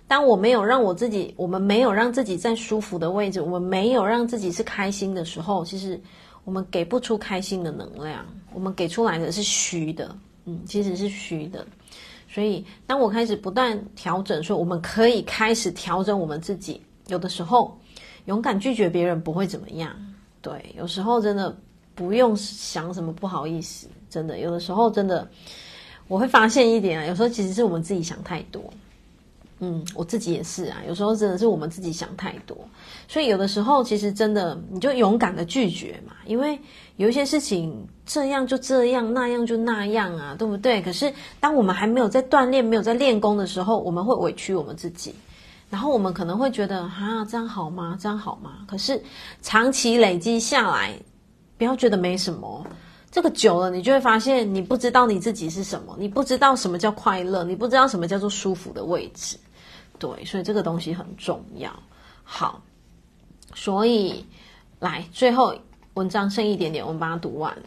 [0.07, 6.01] 当我没有让我自己，我们没有让自己在舒服的位置，我们没有让自己是开心的时候，其实
[6.45, 8.25] 我们给不出开心的能量，
[8.55, 11.63] 我们给出来的是虚的，嗯，其实是虚的。
[12.36, 16.81] 所以，当我开始不断调整，说我们可以开始调整我们自己。
[17.07, 17.79] 有的时候，
[18.25, 19.95] 勇敢拒绝别人不会怎么样。
[20.41, 21.55] 对，有时候真的
[21.95, 25.25] 不用想什么不好意思，真的，有的时候真的，
[26.09, 28.61] 我会发现一点啊，有时候其实是我们自己想太多。
[29.59, 32.57] 嗯，我自己也是啊，有时候真的是我们自己想太多。
[33.07, 36.59] 所以有的时候，其实真的你就勇敢的拒绝嘛，因为。
[36.97, 40.81] 有一些事情这样就这样，那样就那样啊，对不对？
[40.81, 45.13] 可是当我们还没有在锻炼、没有在练功的时候，我们会委屈我们自己，
[45.69, 47.97] 然后我们可能会觉得啊，这样好吗？
[47.99, 48.59] 这样好吗？
[48.65, 49.03] 可是
[49.41, 50.97] 长期累积下来，
[51.57, 52.65] 不要觉得没什么，
[53.11, 59.37] 这个久了，你就会发现你不知道你自己是什么，你不知道什么叫快乐，你不知道什么叫做舒服的位置，
[59.99, 61.69] 对，所以这个东西很重要。
[62.23, 62.61] 好，
[63.55, 64.27] 所以
[64.79, 65.55] 来最后。
[65.95, 67.57] 文章剩一点点，我们把它读完。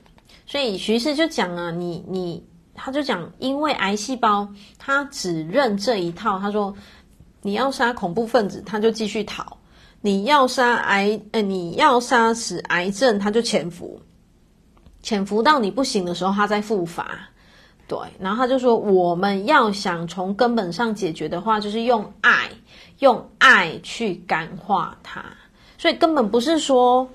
[0.45, 6.39] 所以徐师就讲啊，你你，他就讲，因为癌细胞他只认这一套。
[6.39, 6.77] 他说，
[7.41, 9.57] 你要杀恐怖分子，他就继续逃；
[10.03, 13.99] 你要杀癌，呃，你要杀死癌症，他就潜伏，
[15.03, 17.31] 潜伏到你不行的时候，他再复发。
[17.87, 22.51] 对，然后他就说，我们要想从根本上解决的话，就是用爱，
[22.99, 25.25] 用爱去感化它。
[25.79, 27.09] 所以根本不是说。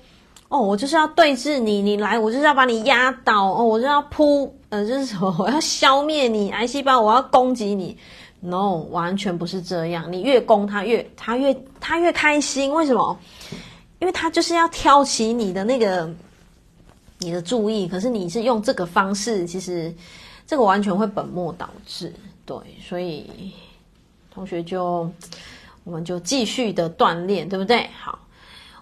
[0.48, 3.50] 哦，我就是要对峙你，你来，我就是要把你压倒。
[3.50, 7.96] 哦，我就是要扑，呃，就是什么， 我要消灭你癌细胞，我要攻击你。
[8.38, 10.12] No，完全不是这样。
[10.12, 12.72] 你越攻他越，他越他越开心。
[12.72, 13.18] 为什么？
[13.98, 16.08] 因为他就是要挑起你的那个
[17.18, 17.88] 你的注意。
[17.88, 19.92] 可是你是用这个方式，其实
[20.46, 22.12] 这个完全会本末倒置。
[22.44, 22.56] 对，
[22.86, 23.52] 所以
[24.32, 25.10] 同学就
[25.82, 27.88] 我们就继续的锻炼，对不对？
[27.98, 28.16] 好。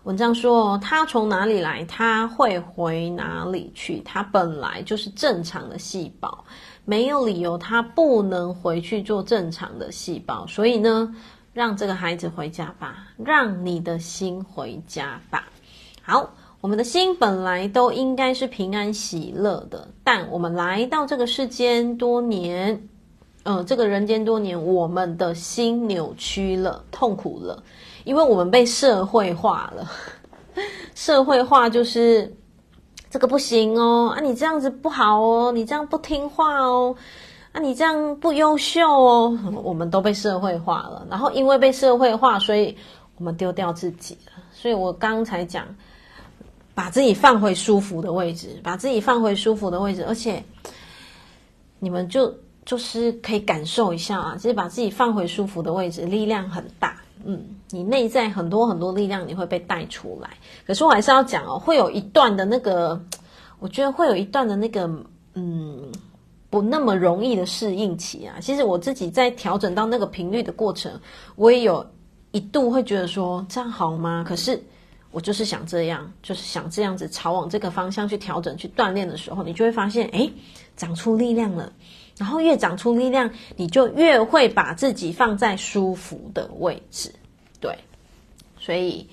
[0.05, 4.01] 文章说，他从哪里来，他会回哪里去。
[4.01, 6.45] 他本来就是正常的细胞，
[6.85, 10.45] 没有理由他不能回去做正常的细胞。
[10.49, 11.15] 所以呢，
[11.53, 15.49] 让这个孩子回家吧，让你的心回家吧。
[16.03, 16.29] 好，
[16.61, 22.89] 我们的心本来都应该是平安喜乐的，但我们来到这个世间多年，
[23.45, 27.63] 呃，这个人间多年，我们的心扭曲了，痛苦了。
[28.05, 29.91] 因为我们被社会化了，
[30.95, 32.35] 社会化就是
[33.11, 36.97] 这个不行哦，啊，你这样子不好哦，你这样不听话哦，
[37.53, 41.07] 啊，你这样不优秀哦，我们都被社会化了。
[41.11, 42.77] 然后因为被社会化，所以
[43.19, 44.33] 我们丢掉自己了。
[44.53, 45.67] 所以我刚才讲，
[46.75, 50.43] 把自己放回舒服的位置，把自己放回舒服的位置，而且
[51.79, 52.35] 你们就
[52.65, 57.02] 就是可以感受一下啊，就是把自己放回舒服的位置，力量很大。
[57.25, 60.31] 嗯，你内在很多很多力量，你会被带出来。
[60.67, 63.01] 可是我还是要讲哦，会有一段的那个，
[63.61, 64.91] 我觉得会有一段的那个，
[65.35, 65.91] 嗯，
[66.51, 68.37] 不那么容易的适应期啊。
[68.41, 70.93] 其实我自己在调整到那个频率的过程，
[71.37, 71.85] 我也有
[72.33, 74.25] 一度会觉得说这样好吗？
[74.27, 74.63] 可是
[75.11, 80.33] 我就是想这样，就是想这样子朝往这个方向去调整、去锻炼的时候，你就会发现，诶，
[80.77, 81.73] 长出力量了。
[82.19, 87.13] 然后越长出力量，你就越会把自己放在舒服的位置，
[87.61, 87.77] 对。
[88.59, 89.09] 所以，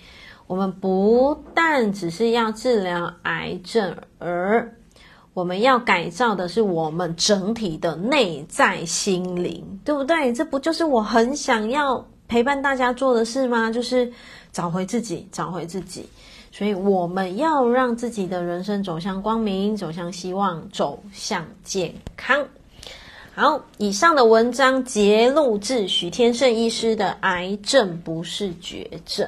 [0.45, 4.71] 我们不但只是要治疗癌症，而
[5.33, 10.31] 我们要改造的是我们整体的内在心灵，对不对？
[10.33, 13.71] 这不就是我很想要陪伴大家做的事吗？
[13.71, 14.11] 就是
[14.51, 16.07] 找回自己，找回自己。
[16.51, 22.45] 所以，我们要让自己的人生走向光明，走向希望，走向健康。
[23.39, 29.25] 好，以上的文章节录自许天胜医师的《癌症不是绝症》。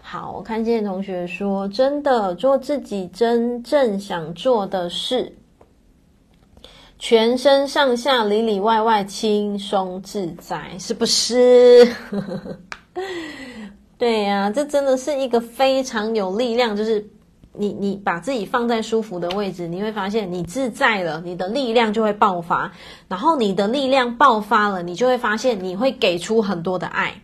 [0.00, 5.34] 好，我看见同学说，真的做自己真正想做的事，
[7.00, 11.92] 全身上下里里外外轻松自在，是不是？
[13.98, 17.04] 对呀、这真的是一个非常有力量，就是
[17.58, 22.72] 你你把自己放在舒服的位置，你会发现你自在了，你的力量就会爆发。
[23.08, 27.22] 然后你的力量爆发了，你就会发现你会给出很多的爱，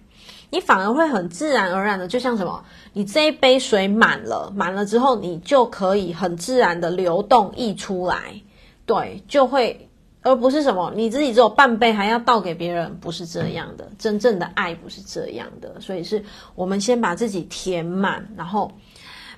[0.51, 8.41] 你反而会很自然而然的，就像什么，你这一杯水满了，满了之后，你就可以很自然的流动溢出来，
[8.87, 9.89] 对，就会。
[10.25, 13.91] 而不是什么你自己只有半杯还要倒给别人，不是这样的。
[13.99, 16.25] 真正的爱不是这样的，所以是
[16.55, 18.71] 我们先把自己填满，然后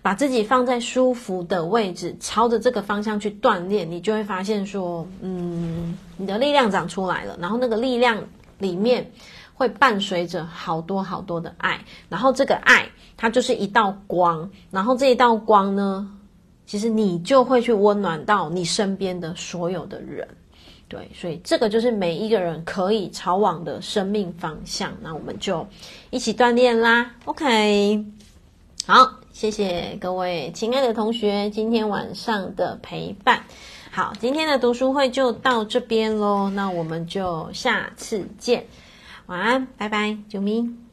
[0.05, 8.23] 把自己放在舒服的位置，朝着这个方向去锻炼，你就会发现说，嗯，你的力量长出来了，然后那个力量
[8.59, 9.11] 里面
[9.55, 12.87] 会伴随着好多好多的爱，然后这个爱
[13.17, 16.07] 它就是一道光，然后这一道光呢，
[16.67, 20.29] 其实你就会去温暖到你身边的所有的人。
[20.87, 24.93] 对，所以这个就是每一个人可以朝往的生命方向。
[25.01, 25.67] 那我们就
[26.11, 27.13] 一起锻炼啦。
[27.25, 28.05] OK，
[28.87, 33.43] 好，谢谢各位亲爱的同学今天晚上的陪伴。
[33.91, 36.51] 好，今天的读书会就到这边喽。
[36.51, 38.67] 那我们就下次见，
[39.27, 40.84] 晚安，拜拜，啾咪。